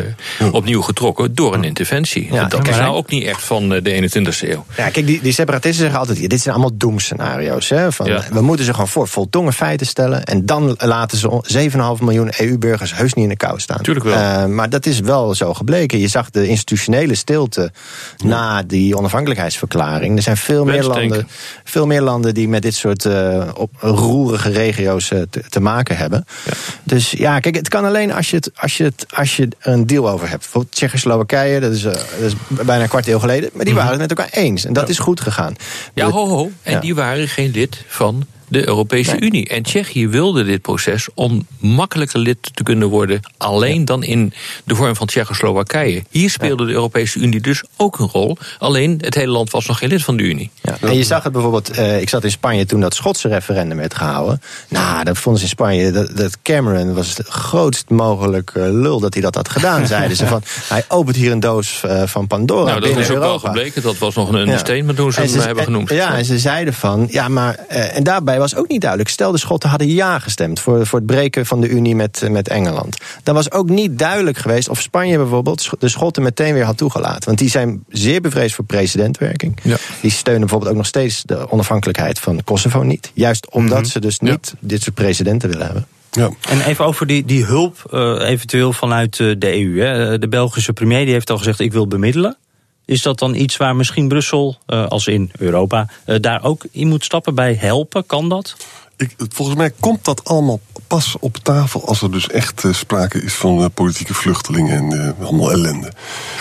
opnieuw 0.53 0.83
getrokken 0.83 1.35
door 1.35 1.55
een 1.55 1.65
interventie. 1.65 2.29
Ja, 2.33 2.45
dat 2.45 2.69
is 2.69 2.77
nou 2.77 2.97
ook 2.97 3.11
niet 3.11 3.25
echt 3.25 3.43
van 3.45 3.75
eh, 3.75 3.83
de 3.83 4.09
21ste 4.11 4.49
eeuw. 4.49 4.65
Ja, 4.77 4.89
kijk, 4.91 5.07
die, 5.07 5.21
die 5.23 5.33
separatisten 5.33 5.81
zeggen 5.81 5.99
altijd: 5.99 6.19
ja, 6.19 6.29
dit 6.29 6.41
zijn 6.41 6.55
allemaal 6.55 6.77
doemscenario's. 6.77 7.69
Hè, 7.69 7.93
van, 7.93 8.07
Ja. 8.07 8.23
We 8.33 8.41
moeten 8.41 8.65
ze 8.65 8.73
gewoon 8.73 8.89
voor 8.89 9.09
voldongen 9.09 9.53
feiten 9.53 9.87
stellen. 9.87 10.25
En 10.25 10.47
dan 10.47 10.75
laten 10.79 11.19
ze 11.19 11.31
on- 11.31 11.45
7,5 11.97 12.03
miljoen 12.03 12.31
EU-burgers 12.37 12.95
heus 12.97 13.13
niet 13.15 13.25
in 13.25 13.31
de 13.31 13.37
kou 13.37 13.61
staan. 13.61 13.83
Tuurlijk 13.83 14.07
wel. 14.07 14.15
Eh, 14.17 14.45
maar 14.47 14.71
dat 14.71 14.87
is 14.87 15.01
wel 15.01 15.35
zo 15.35 15.55
gebleken. 15.55 15.99
Je 15.99 16.09
zag 16.09 16.31
de 16.31 16.49
institutionele 16.49 17.15
stilte 17.15 17.71
na 18.25 18.63
die 18.63 18.97
onafhankelijkheidsverklaring. 18.97 20.17
Er 20.17 20.23
zijn 20.23 20.37
veel 20.37 20.65
meer, 20.65 20.85
landen, 20.85 21.29
veel 21.65 21.87
meer 21.87 22.01
landen 22.03 22.35
die 22.35 22.49
met 22.49 22.63
dit 22.63 22.75
soort 22.75 23.05
eh, 23.05 23.49
op, 23.55 23.71
roerige 23.81 24.51
regio's 24.59 25.11
eh, 25.11 25.21
te, 25.31 25.43
te 25.49 25.61
maken 25.61 25.97
hebben. 25.97 26.25
Dus 26.83 27.11
ja, 27.11 27.41
kijk, 27.41 27.55
het 27.55 27.69
kan 27.69 27.85
alleen 27.85 28.13
als 28.13 28.31
je, 28.31 28.37
het, 28.37 28.51
als, 28.55 28.77
je 28.77 28.85
het, 28.85 29.07
als 29.15 29.37
je 29.37 29.49
er 29.59 29.73
een 29.73 29.87
deal 29.87 30.09
over 30.09 30.29
hebt. 30.29 30.41
Bijvoorbeeld 30.41 30.75
Tsjechoslowakije, 30.75 31.61
dat 31.61 31.73
is, 31.73 31.85
eh, 31.85 31.93
dat 31.93 32.03
is 32.21 32.35
bijna 32.49 32.83
een 32.83 32.89
kwart 32.89 33.07
eeuw 33.07 33.19
geleden. 33.19 33.51
Maar 33.53 33.65
die 33.65 33.75
waren 33.75 33.91
het 33.91 34.01
met 34.01 34.11
elkaar 34.11 34.31
eens. 34.31 34.65
En 34.65 34.73
dat 34.73 34.89
is 34.89 34.99
goed 34.99 35.21
gegaan. 35.21 35.55
Ja, 35.95 36.11
ho, 36.11 36.29
ho. 36.29 36.51
En 36.63 36.81
die 36.81 36.95
waren 36.95 37.29
geen 37.29 37.51
lid 37.51 37.85
van 37.87 38.27
de 38.49 38.67
Europese 38.67 39.21
Unie. 39.21 39.49
En 39.49 39.63
Tsjechië 39.63 40.09
wilde 40.09 40.45
dit 40.45 40.63
proces 40.63 41.09
om 41.15 41.47
makkelijker 41.59 42.19
lid 42.19 42.37
te 42.55 42.63
kunnen 42.63 42.89
worden... 42.89 43.21
alleen 43.37 43.85
dan 43.85 44.03
in 44.03 44.33
de 44.65 44.75
vorm 44.75 44.97
van 44.97 45.07
Tsjechoslowakije. 45.07 46.03
Hier 46.11 46.31
speelde 46.31 46.67
de 46.67 46.73
Europese 46.73 47.19
Unie 47.19 47.41
dus 47.41 47.63
ook 47.77 47.99
een 47.99 48.09
rol. 48.09 48.37
Alleen 48.59 48.99
het 49.01 49.15
hele 49.15 49.33
land 49.33 49.51
was 49.51 49.67
nog 49.67 49.79
geen 49.79 49.89
lid 49.89 50.03
van 50.03 50.17
de 50.17 50.23
Unie. 50.23 50.51
Ja. 50.63 50.77
En 50.81 50.97
je 50.97 51.05
zag 51.05 51.23
het 51.23 51.33
bijvoorbeeld, 51.33 51.71
eh, 51.71 52.01
ik 52.01 52.09
zat 52.09 52.25
in 52.25 52.31
Spanje 52.31 52.67
toen 52.67 52.81
dat 52.81 52.95
Schotse 52.95 53.29
referendum 53.29 53.77
werd 53.77 53.95
gehouden. 53.95 54.43
Nou, 54.69 55.05
dat 55.05 55.19
vonden 55.19 55.41
ze 55.41 55.47
in 55.47 55.53
Spanje, 55.53 55.91
dat, 55.93 56.17
dat 56.17 56.39
Cameron 56.43 56.95
was 56.95 57.17
het 57.17 57.29
grootst 57.29 57.89
mogelijke 57.91 58.61
lul 58.73 59.01
dat 59.01 59.13
hij 59.15 59.23
dat 59.23 59.35
had 59.35 59.49
gedaan, 59.49 59.87
zeiden 59.97 60.17
ze. 60.17 60.27
Van, 60.27 60.43
hij 60.69 60.85
opent 60.89 61.17
hier 61.17 61.33
een 61.33 61.41
doos 61.41 61.83
eh, 61.85 62.03
van 62.07 62.27
Pandora 62.27 62.71
nou, 62.71 62.81
dat 62.81 62.97
is 62.97 63.11
ook 63.11 63.19
wel 63.19 63.39
gebleken. 63.39 63.83
Dat 63.83 63.99
was 63.99 64.15
nog 64.15 64.29
een 64.29 64.39
understatement 64.39 64.97
toen 64.97 65.13
ze 65.13 65.21
hem 65.21 65.31
hebben 65.33 65.57
en- 65.59 65.65
genoemd. 65.65 65.91
Ja, 65.91 66.17
en 66.17 66.25
ze 66.25 66.39
zeiden 66.39 66.75
van, 66.75 67.07
ja, 67.11 67.29
maar. 67.29 67.59
eh, 67.69 67.97
en 67.97 68.03
daarbij 68.05 68.38
was 68.39 68.55
ook 68.55 68.69
niet 68.69 68.81
duidelijk. 68.81 69.11
Stel, 69.11 69.33
de 69.33 69.39
Schotten 69.39 69.69
hadden 69.69 69.89
ja 69.89 70.19
gestemd 70.19 70.61
voor, 70.61 70.87
voor 70.87 70.99
het 70.99 71.07
breken 71.07 71.47
van 71.47 71.61
de 71.61 71.69
Unie 71.69 71.95
met, 71.95 72.23
eh, 72.23 72.31
met 72.31 72.49
Engeland. 72.49 72.97
Dan 73.23 73.35
was 73.35 73.51
ook 73.51 73.69
niet 73.69 73.99
duidelijk 73.99 74.39
geweest 74.39 74.69
of 74.69 74.81
Spanje 74.81 75.17
bijvoorbeeld 75.17 75.71
de 75.79 75.89
Schotten 75.89 76.23
meteen 76.23 76.55
weer 76.55 76.65
had 76.65 76.77
toegelaten. 76.77 77.25
Want 77.25 77.39
die 77.39 77.51
zijn 77.51 77.85
zeer 77.89 78.21
bevreesd 78.21 78.55
voor 78.55 78.65
presidentwerking. 78.65 79.59
Die 80.01 80.11
steunen 80.11 80.41
bijvoorbeeld 80.41 80.71
ook 80.71 80.77
nog 80.77 80.87
steeds 80.87 81.23
de 81.23 81.51
onafhankelijkheid 81.51 82.19
van 82.19 82.45
Kosovo 82.45 82.83
niet. 82.83 83.11
Juist 83.15 83.51
omdat 83.51 83.89
ze 83.89 84.01
dus 84.01 84.19
niet 84.19 84.55
dit 84.61 84.83
soort 84.83 84.95
presidenten 84.95 85.49
willen 85.49 85.67
hebben. 85.67 85.87
Ja. 86.11 86.31
En 86.49 86.61
even 86.61 86.85
over 86.85 87.07
die, 87.07 87.25
die 87.25 87.45
hulp, 87.45 87.85
eh, 87.91 88.29
eventueel 88.29 88.73
vanuit 88.73 89.21
eh, 89.21 89.35
de 89.39 89.55
EU. 89.55 89.81
Hè. 89.81 90.19
De 90.19 90.29
Belgische 90.29 90.73
premier 90.73 91.05
die 91.05 91.13
heeft 91.13 91.31
al 91.31 91.39
gezegd: 91.39 91.61
ik 91.61 91.73
wil 91.73 91.89
bemiddelen. 91.89 92.37
Is 92.89 93.03
dat 93.03 93.19
dan 93.19 93.35
iets 93.35 93.57
waar 93.57 93.77
misschien 93.77 94.09
Brussel, 94.09 94.57
eh, 94.67 94.87
als 94.87 95.07
in 95.07 95.31
Europa, 95.39 95.87
eh, 96.05 96.17
daar 96.21 96.45
ook 96.45 96.67
in 96.71 96.89
moet 96.89 97.05
stappen 97.05 97.35
bij 97.35 97.55
helpen? 97.55 98.07
Kan 98.07 98.29
dat? 98.29 98.57
Ik, 98.99 99.15
volgens 99.29 99.57
mij 99.57 99.73
komt 99.81 100.05
dat 100.05 100.25
allemaal 100.25 100.61
pas 100.87 101.17
op 101.21 101.37
tafel 101.37 101.87
als 101.89 102.03
er 102.03 102.11
dus 102.11 102.29
echt 102.29 102.65
eh, 102.65 102.73
sprake 102.73 103.23
is 103.23 103.35
van 103.35 103.59
eh, 103.63 103.67
politieke 103.75 104.15
vluchtelingen 104.15 104.77
en 104.93 105.15
eh, 105.19 105.27
allemaal 105.27 105.51
ellende. 105.53 105.93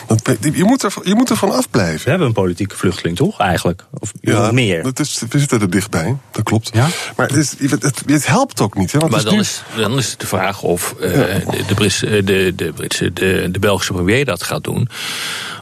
Want, 0.08 0.22
je, 0.42 0.64
moet 0.64 0.84
er, 0.84 0.94
je 1.04 1.16
moet 1.16 1.30
er 1.30 1.36
van 1.38 1.52
afblijven. 1.52 2.04
We 2.04 2.10
hebben 2.10 2.28
een 2.28 2.34
politieke 2.34 2.76
vluchteling, 2.76 3.18
toch? 3.18 3.40
Eigenlijk. 3.40 3.86
Of 4.00 4.12
Ja, 4.22 4.52
meer. 4.52 4.84
Dat 4.84 5.00
is, 5.00 5.22
we 5.30 5.40
zitten 5.40 5.62
er 5.62 5.70
dichtbij, 5.70 6.18
dat 6.32 6.44
klopt. 6.44 6.70
Ja? 6.74 6.88
Maar 7.16 7.28
het, 7.28 7.38
is, 7.38 7.72
het, 8.06 8.28
helpt 8.28 8.62
ook 8.62 8.76
niet. 8.78 8.92
Hè, 8.92 9.00
want 9.00 9.12
Maar 9.12 9.24
dan 9.24 9.34
nu- 9.34 9.40
is, 9.40 9.64
dan 9.76 9.98
is 9.98 10.10
het 10.12 10.20
de 10.20 10.28
vraag 10.28 10.62
of 10.62 10.96
de, 11.00 11.74
Brits- 11.76 12.00
de, 12.00 12.54
de, 12.56 12.74
Britse, 12.76 13.14
de, 13.14 13.50
de 13.52 13.60
Belgische 13.60 13.94
premier 13.94 14.26
dat 14.26 14.44
gaat 14.44 14.64
doen. 14.64 14.90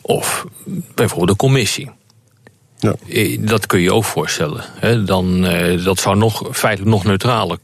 Of 0.02 0.46
bijvoorbeeld 0.96 1.30
de 1.30 1.46
commissie. 1.46 1.92
Ja. 2.86 3.14
Eh, 3.14 3.38
Dat 3.42 3.66
kun 3.68 3.80
je 3.80 3.94
ook 3.94 4.06
voorstellen. 4.06 4.64
Hè? 4.80 5.04
Dan, 5.04 5.46
eh, 5.46 5.84
dat 5.84 6.00
zou 6.00 6.16
nog, 6.18 6.44
feitelijk 6.52 6.92
nog 6.96 7.04
neutraler 7.04 7.58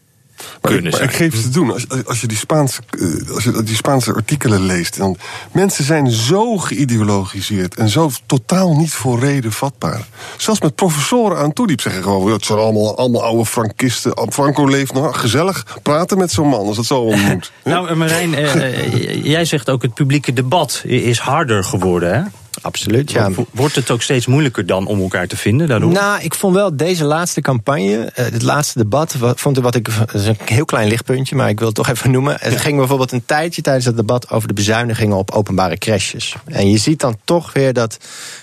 Maar, 0.62 0.72
kunnen 0.72 0.84
maar 0.84 0.94
zijn. 1.00 1.10
ik 1.10 1.16
geef 1.16 1.34
het 1.34 1.42
te 1.42 1.50
doen. 1.50 1.72
Als, 1.72 1.90
als- 1.90 2.06
als, 2.06 2.22
je 2.22 2.28
die 2.28 2.38
Spaanse, 2.38 2.82
eh, 2.90 3.34
als 3.36 3.44
je 3.44 3.64
die 3.64 3.76
Spaanse 3.76 4.14
artikelen 4.14 4.66
leest. 4.66 4.98
Dan, 4.98 5.18
mensen 5.52 5.84
zijn 5.84 6.12
zo 6.12 6.58
geïdeologiseerd. 6.58 7.76
En 7.76 7.90
zo 7.90 8.10
totaal 8.26 8.76
niet 8.78 8.92
voor 8.94 9.20
reden 9.20 9.52
vatbaar. 9.52 10.08
Zelfs 10.38 10.62
met 10.62 10.76
professoren 10.76 11.38
aan 11.38 11.54
toe. 11.54 11.68
Die 11.68 11.82
zeggen 11.82 12.04
gewoon. 12.04 12.28
"Ja, 12.28 12.34
Het 12.34 12.46
zijn 12.46 12.60
allemaal, 12.60 12.98
allemaal 12.98 13.24
oude 13.24 13.46
Frankisten. 13.46 14.28
Franco 14.30 14.66
leeft 14.68 14.94
nog. 14.94 15.20
Gezellig 15.20 15.66
praten 15.84 16.18
met 16.18 16.32
zo'n 16.32 16.48
man. 16.48 16.66
Als 16.68 16.76
dat 16.76 16.86
zo 16.86 16.96
allemaal 17.08 17.32
moet. 17.34 17.52
Nou, 17.64 17.96
Marijn, 17.96 18.34
eh, 18.36 19.24
jij 19.26 19.46
zegt 19.46 19.70
ook 19.70 19.82
het 19.82 19.94
publieke 19.94 20.34
debat 20.34 20.82
is 20.86 21.20
harder 21.20 21.64
geworden, 21.64 22.14
hè? 22.14 22.22
Absoluut, 22.62 23.12
ja. 23.12 23.30
Wordt 23.52 23.76
het 23.76 23.92
ook 23.92 24.02
steeds 24.02 24.26
moeilijker 24.26 24.66
dan 24.66 24.88
om 24.88 25.02
elkaar 25.02 25.28
te 25.28 25.38
vinden 25.38 25.68
daardoor? 25.68 25.92
Nou, 25.92 26.22
ik 26.22 26.36
vond 26.36 26.56
wel 26.56 26.76
deze 26.76 27.04
laatste 27.04 27.42
campagne, 27.42 28.12
eh, 28.14 28.26
het 28.26 28.42
laatste 28.42 28.78
debat, 28.78 29.16
vond 29.36 29.58
ik 29.58 29.64
wat 29.64 29.76
ik. 29.76 29.98
Dat 29.98 30.14
is 30.14 30.26
een 30.26 30.38
heel 30.46 30.66
klein 30.66 30.88
lichtpuntje, 30.88 31.36
maar 31.36 31.50
ik 31.50 31.58
wil 31.58 31.68
het 31.68 31.76
toch 31.76 31.90
even 31.90 32.12
noemen. 32.12 32.38
Het 32.40 32.58
ging 32.58 32.78
bijvoorbeeld 32.78 33.12
een 33.12 33.26
tijdje 33.26 33.62
tijdens 33.62 33.86
het 33.86 33.96
debat 33.96 34.30
over 34.30 34.48
de 34.48 34.54
bezuinigingen 34.54 35.18
op 35.18 35.32
openbare 35.32 35.78
crashes. 35.78 36.36
En 36.46 36.70
je 36.70 36.78
ziet 36.78 37.00
dan 37.00 37.18
toch 37.24 37.54
weer 37.54 37.74
dat. 37.74 37.98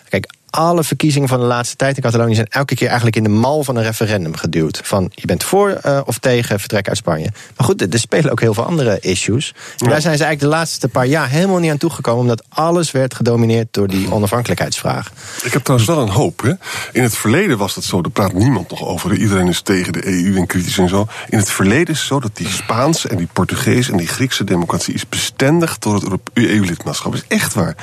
Kijk, 0.08 0.32
alle 0.50 0.84
verkiezingen 0.84 1.28
van 1.28 1.40
de 1.40 1.46
laatste 1.46 1.76
tijd 1.76 1.96
in 1.96 2.02
Catalonië 2.02 2.34
zijn 2.34 2.46
elke 2.50 2.74
keer 2.74 2.86
eigenlijk 2.86 3.16
in 3.16 3.22
de 3.22 3.28
mal 3.28 3.64
van 3.64 3.76
een 3.76 3.82
referendum 3.82 4.36
geduwd. 4.36 4.80
Van 4.84 5.10
je 5.14 5.26
bent 5.26 5.44
voor 5.44 5.70
eh, 5.70 6.00
of 6.04 6.18
tegen 6.18 6.58
vertrek 6.60 6.88
uit 6.88 6.96
Spanje. 6.96 7.30
Maar 7.56 7.66
goed, 7.66 7.92
er- 7.94 7.98
spelen 7.98 8.30
ook 8.30 8.40
heel 8.40 8.54
veel 8.54 8.64
andere 8.64 8.98
issues. 9.00 9.54
En 9.78 9.88
daar 9.88 10.00
zijn 10.00 10.16
ze 10.16 10.24
eigenlijk 10.24 10.40
de 10.40 10.58
laatste 10.58 10.88
paar 10.88 11.06
jaar 11.06 11.28
helemaal 11.28 11.58
niet 11.58 11.70
aan 11.70 11.76
toegekomen, 11.78 12.20
omdat 12.20 12.44
alles 12.48 12.90
werd 12.90 13.14
gedomineerd 13.14 13.66
door 13.70 13.88
die 13.88 14.12
onafhankelijkheidsvraag. 14.12 15.10
Ik 15.42 15.52
heb 15.52 15.62
trouwens 15.62 15.90
wel 15.90 16.00
een 16.02 16.08
hoop. 16.08 16.40
Hè. 16.42 16.52
In 16.92 17.02
het 17.02 17.16
verleden 17.16 17.58
was 17.58 17.74
dat 17.74 17.84
zo, 17.84 18.02
daar 18.02 18.12
praat 18.12 18.32
niemand 18.32 18.70
nog 18.70 18.84
over. 18.84 19.14
Iedereen 19.16 19.48
is 19.48 19.60
tegen 19.60 19.92
de 19.92 20.06
EU 20.06 20.36
en 20.36 20.46
kritisch 20.46 20.78
en 20.78 20.88
zo. 20.88 21.06
In 21.28 21.38
het 21.38 21.50
verleden 21.50 21.94
is 21.94 21.98
het 21.98 22.08
zo 22.08 22.20
dat 22.20 22.36
die 22.36 22.48
Spaanse 22.48 23.08
en 23.08 23.16
die 23.16 23.28
Portugese 23.32 23.90
en 23.92 23.98
die 23.98 24.06
Griekse 24.06 24.44
democratie 24.44 24.94
is 24.94 25.08
bestendigd 25.08 25.82
door 25.82 25.94
het 25.94 26.20
EU-lidmaatschap. 26.32 27.12
Dat 27.12 27.20
is 27.28 27.36
echt 27.36 27.54
waar. 27.54 27.74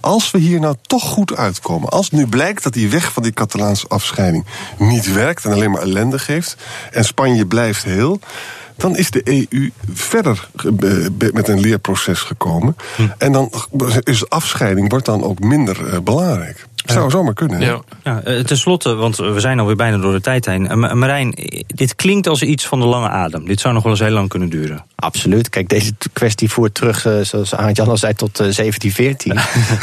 Als 0.00 0.30
we 0.30 0.38
hier 0.38 0.60
nou 0.60 0.74
toch 0.82 1.02
goed 1.02 1.36
uitkomen, 1.36 1.88
als 1.88 2.10
nu 2.10 2.26
blijkt 2.26 2.62
dat 2.62 2.72
die 2.72 2.90
weg 2.90 3.12
van 3.12 3.22
die 3.22 3.32
Catalaanse 3.32 3.88
afscheiding 3.88 4.44
niet 4.78 5.12
werkt 5.12 5.44
en 5.44 5.52
alleen 5.52 5.70
maar 5.70 5.82
ellende 5.82 6.18
geeft, 6.18 6.56
en 6.90 7.04
Spanje 7.04 7.46
blijft 7.46 7.84
heel, 7.84 8.20
dan 8.78 8.96
is 8.96 9.10
de 9.10 9.48
EU 9.50 9.70
verder 9.92 10.48
met 11.32 11.48
een 11.48 11.60
leerproces 11.60 12.20
gekomen. 12.20 12.76
Hm. 12.96 13.02
En 13.18 13.32
dan 13.32 13.52
is 14.02 14.28
afscheiding 14.28 14.90
wordt 14.90 15.06
dan 15.06 15.22
ook 15.22 15.38
minder 15.38 16.02
belangrijk. 16.02 16.66
Zou 16.92 17.10
zomaar 17.10 17.34
kunnen. 17.34 17.60
Ja. 17.60 17.80
ja 18.02 18.22
uh, 18.26 18.44
ten 18.44 18.58
slotte, 18.58 18.94
want 18.94 19.16
we 19.16 19.40
zijn 19.40 19.58
alweer 19.58 19.76
bijna 19.76 19.96
door 19.96 20.12
de 20.12 20.20
tijd 20.20 20.46
heen. 20.46 20.64
Uh, 20.64 20.92
Marijn, 20.92 21.34
dit 21.66 21.94
klinkt 21.94 22.26
als 22.26 22.42
iets 22.42 22.66
van 22.66 22.80
de 22.80 22.86
lange 22.86 23.08
adem. 23.08 23.46
Dit 23.46 23.60
zou 23.60 23.74
nog 23.74 23.82
wel 23.82 23.92
eens 23.92 24.00
heel 24.00 24.10
lang 24.10 24.28
kunnen 24.28 24.48
duren. 24.48 24.84
Absoluut. 24.94 25.48
Kijk, 25.48 25.68
deze 25.68 25.92
kwestie 26.12 26.50
voert 26.50 26.74
terug, 26.74 27.00
zoals 27.22 27.54
Arend-Jan 27.54 27.88
al 27.88 27.96
zei, 27.96 28.14
tot 28.14 28.36
1714. 28.36 29.36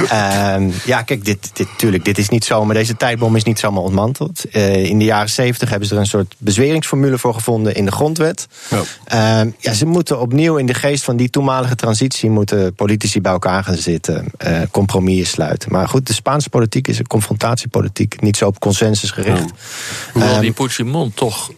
Ehm, 0.10 0.70
ja, 0.86 1.02
kijk, 1.02 1.26
dit, 1.26 1.50
dit, 1.54 1.68
tuurlijk, 1.78 2.06
dit 2.06 2.18
is 2.18 2.30
niet 2.30 2.46
zomaar. 2.46 2.76
Deze 2.76 2.98
tijdbom 2.98 3.36
is 3.36 3.44
niet 3.44 3.60
zomaar 3.60 3.84
ontmanteld. 3.84 4.46
in 4.54 5.00
de 5.00 5.06
jaren 5.06 5.30
70 5.30 5.70
hebben 5.70 5.88
ze 5.88 5.94
er 5.94 6.00
een 6.00 6.08
soort 6.08 6.36
bezweringsformule 6.38 7.18
voor 7.18 7.34
gevonden 7.34 7.76
in 7.76 7.86
de 7.86 7.92
grondwet. 7.92 8.48
Ja. 8.70 8.82
Ehm, 9.06 9.50
ja, 9.60 9.74
ze 9.74 9.86
moeten 9.86 10.20
opnieuw 10.20 10.58
in 10.58 10.66
de 10.66 10.74
geest 10.74 11.04
van 11.04 11.18
die 11.18 11.30
toenmalige 11.30 11.76
transitie... 11.76 12.30
moeten 12.30 12.74
politici 12.74 13.22
bij 13.22 13.32
elkaar 13.32 13.64
gaan 13.64 13.76
zitten, 13.76 14.26
compromissen 14.72 15.28
sluiten. 15.28 15.72
Maar 15.72 15.88
goed, 15.88 16.08
de 16.08 16.14
Spaanse 16.14 16.50
politiek 16.50 16.88
is 16.88 16.96
is 17.00 17.08
confrontatiepolitiek, 17.08 18.22
niet 18.22 18.38
zo 18.38 18.48
op 18.48 18.60
consensus 18.60 19.12
gericht. 19.12 19.52
Hoewel 20.14 20.36
um, 20.36 20.42
die 20.42 20.52
Puigdemont 20.52 21.16
toch 21.16 21.52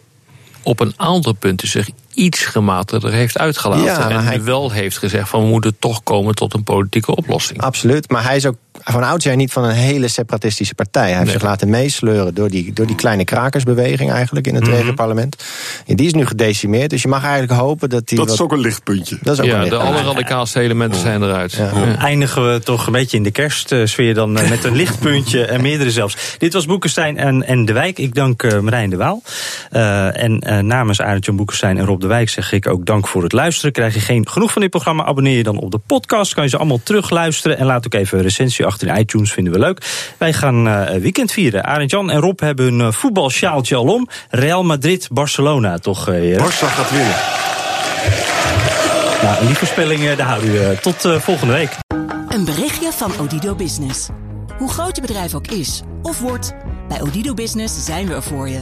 op 0.64 0.80
een 0.80 0.94
aantal 0.96 1.34
punten 1.34 1.68
zich 1.68 1.90
iets 2.18 2.46
gematigder 2.46 3.12
heeft 3.12 3.38
uitgelaten. 3.38 3.84
Ja, 3.84 4.10
en 4.10 4.24
hij 4.24 4.44
wel 4.44 4.72
heeft 4.72 4.98
gezegd 4.98 5.30
van 5.30 5.42
we 5.42 5.48
moeten 5.48 5.76
toch 5.80 6.04
komen 6.04 6.36
tot 6.36 6.54
een 6.54 6.64
politieke 6.64 7.16
oplossing. 7.16 7.62
Absoluut, 7.62 8.10
maar 8.10 8.24
hij 8.24 8.36
is 8.36 8.46
ook 8.46 8.56
van 8.84 9.04
oudsher 9.04 9.36
niet 9.36 9.52
van 9.52 9.64
een 9.64 9.76
hele 9.76 10.08
separatistische 10.08 10.76
partij. 10.76 11.10
Hij 11.10 11.18
heeft 11.18 11.32
zich 11.32 11.42
laten 11.42 11.70
meesleuren 11.70 12.34
door 12.34 12.50
die, 12.50 12.74
door 12.74 12.88
die 12.88 12.96
kleine 12.96 13.24
krakersbeweging 13.24 14.12
eigenlijk 14.12 14.48
in 14.48 14.56
het 14.56 14.68
mm 14.68 14.96
parlement. 14.96 15.44
En 15.86 15.96
die 15.96 16.06
is 16.06 16.14
nu 16.14 16.26
gedecimeerd, 16.26 16.90
dus 16.90 17.02
je 17.02 17.08
mag 17.08 17.24
eigenlijk 17.24 17.60
hopen 17.60 17.90
dat 17.90 18.08
die. 18.08 18.18
Dat 18.18 18.32
is 18.32 18.42
ook 18.42 18.52
een 18.52 18.60
lichtpuntje. 18.60 19.18
Dat 19.22 19.34
is 19.34 19.40
ook 19.40 19.46
ja, 19.46 19.64
de 19.64 19.76
allerradicaalste 19.76 20.60
elementen 20.60 21.00
zijn 21.00 21.24
eruit. 21.24 21.54
Ja. 21.54 21.96
Eindigen 21.98 22.54
we 22.54 22.60
toch 22.60 22.86
een 22.86 22.92
beetje 22.92 23.18
in 23.18 23.24
de 23.24 23.32
kerstsfeer 23.32 24.14
dan 24.14 24.38
eh, 24.38 24.50
met 24.50 24.64
een 24.64 24.76
lichtpuntje 24.76 25.46
en 25.46 25.62
meerdere 25.62 25.92
zelfs. 25.92 26.36
Dit 26.38 26.54
was 26.54 26.66
Boekenstein 26.66 27.18
en, 27.18 27.44
en 27.44 27.66
De 27.66 27.74
Wijk. 27.74 27.98
Ik 27.98 28.16
dank 28.16 28.44
uh, 28.44 28.60
Marijn 28.60 28.90
de 28.90 28.98
Waal. 28.98 29.22
Uh, 29.72 30.24
en 30.24 30.44
uh, 30.48 30.60
namens 30.60 31.02
Arend 31.02 31.26
Jan 31.26 31.36
Boekenstein 31.36 31.78
en 31.78 31.86
Rob 31.86 32.02
de 32.02 32.07
Wijk 32.08 32.30
zeg 32.30 32.52
ik 32.52 32.68
ook 32.68 32.86
dank 32.86 33.08
voor 33.08 33.24
het 33.24 33.32
luisteren. 33.32 33.72
Krijg 33.72 33.94
je 33.94 34.00
geen 34.00 34.30
genoeg 34.30 34.52
van 34.52 34.62
dit 34.62 34.72
programma, 34.72 35.06
abonneer 35.06 35.38
je 35.38 35.44
dan 35.44 35.58
op 35.58 35.72
de 35.72 35.78
podcast. 35.78 36.34
Kan 36.34 36.44
je 36.44 36.50
ze 36.50 36.58
allemaal 36.58 36.80
terugluisteren 36.84 37.58
en 37.58 37.66
laat 37.66 37.86
ook 37.86 37.94
even 37.94 38.18
een 38.18 38.24
recensie 38.24 38.66
achter 38.66 38.88
in 38.88 38.98
iTunes, 38.98 39.32
vinden 39.32 39.54
we 39.54 39.60
leuk. 39.60 40.12
Wij 40.18 40.34
gaan 40.34 40.68
uh, 40.68 40.90
weekend 40.90 41.32
vieren. 41.32 41.66
Arend 41.66 41.92
Jan 41.92 42.10
en 42.10 42.20
Rob 42.20 42.40
hebben 42.40 42.68
een 42.68 42.80
uh, 42.80 42.92
voetbalsjaaltje 42.92 43.76
al 43.76 43.94
om. 43.94 44.08
Real 44.30 44.64
Madrid, 44.64 45.08
Barcelona, 45.12 45.78
toch? 45.78 46.10
Uh, 46.10 46.38
Barça 46.38 46.66
gaat 46.66 46.92
winnen. 46.92 47.16
Nou, 49.22 49.46
die 49.46 49.56
voorspelling 49.56 50.16
daar 50.16 50.28
houden 50.28 50.52
we. 50.52 50.78
Tot 50.82 51.22
volgende 51.22 51.54
week. 51.54 51.72
Een 52.28 52.46
berichtje 52.46 52.92
van 52.92 53.12
Odido 53.20 53.56
Business. 53.56 54.08
Hoe 54.58 54.70
groot 54.70 54.96
je 54.96 55.02
bedrijf 55.02 55.34
ook 55.34 55.48
is 55.48 55.82
of 56.02 56.20
wordt, 56.20 56.54
bij 56.88 57.02
Odido 57.02 57.34
Business 57.34 57.86
zijn 57.86 58.08
we 58.08 58.14
er 58.14 58.24
voor 58.24 58.50
je. 58.50 58.62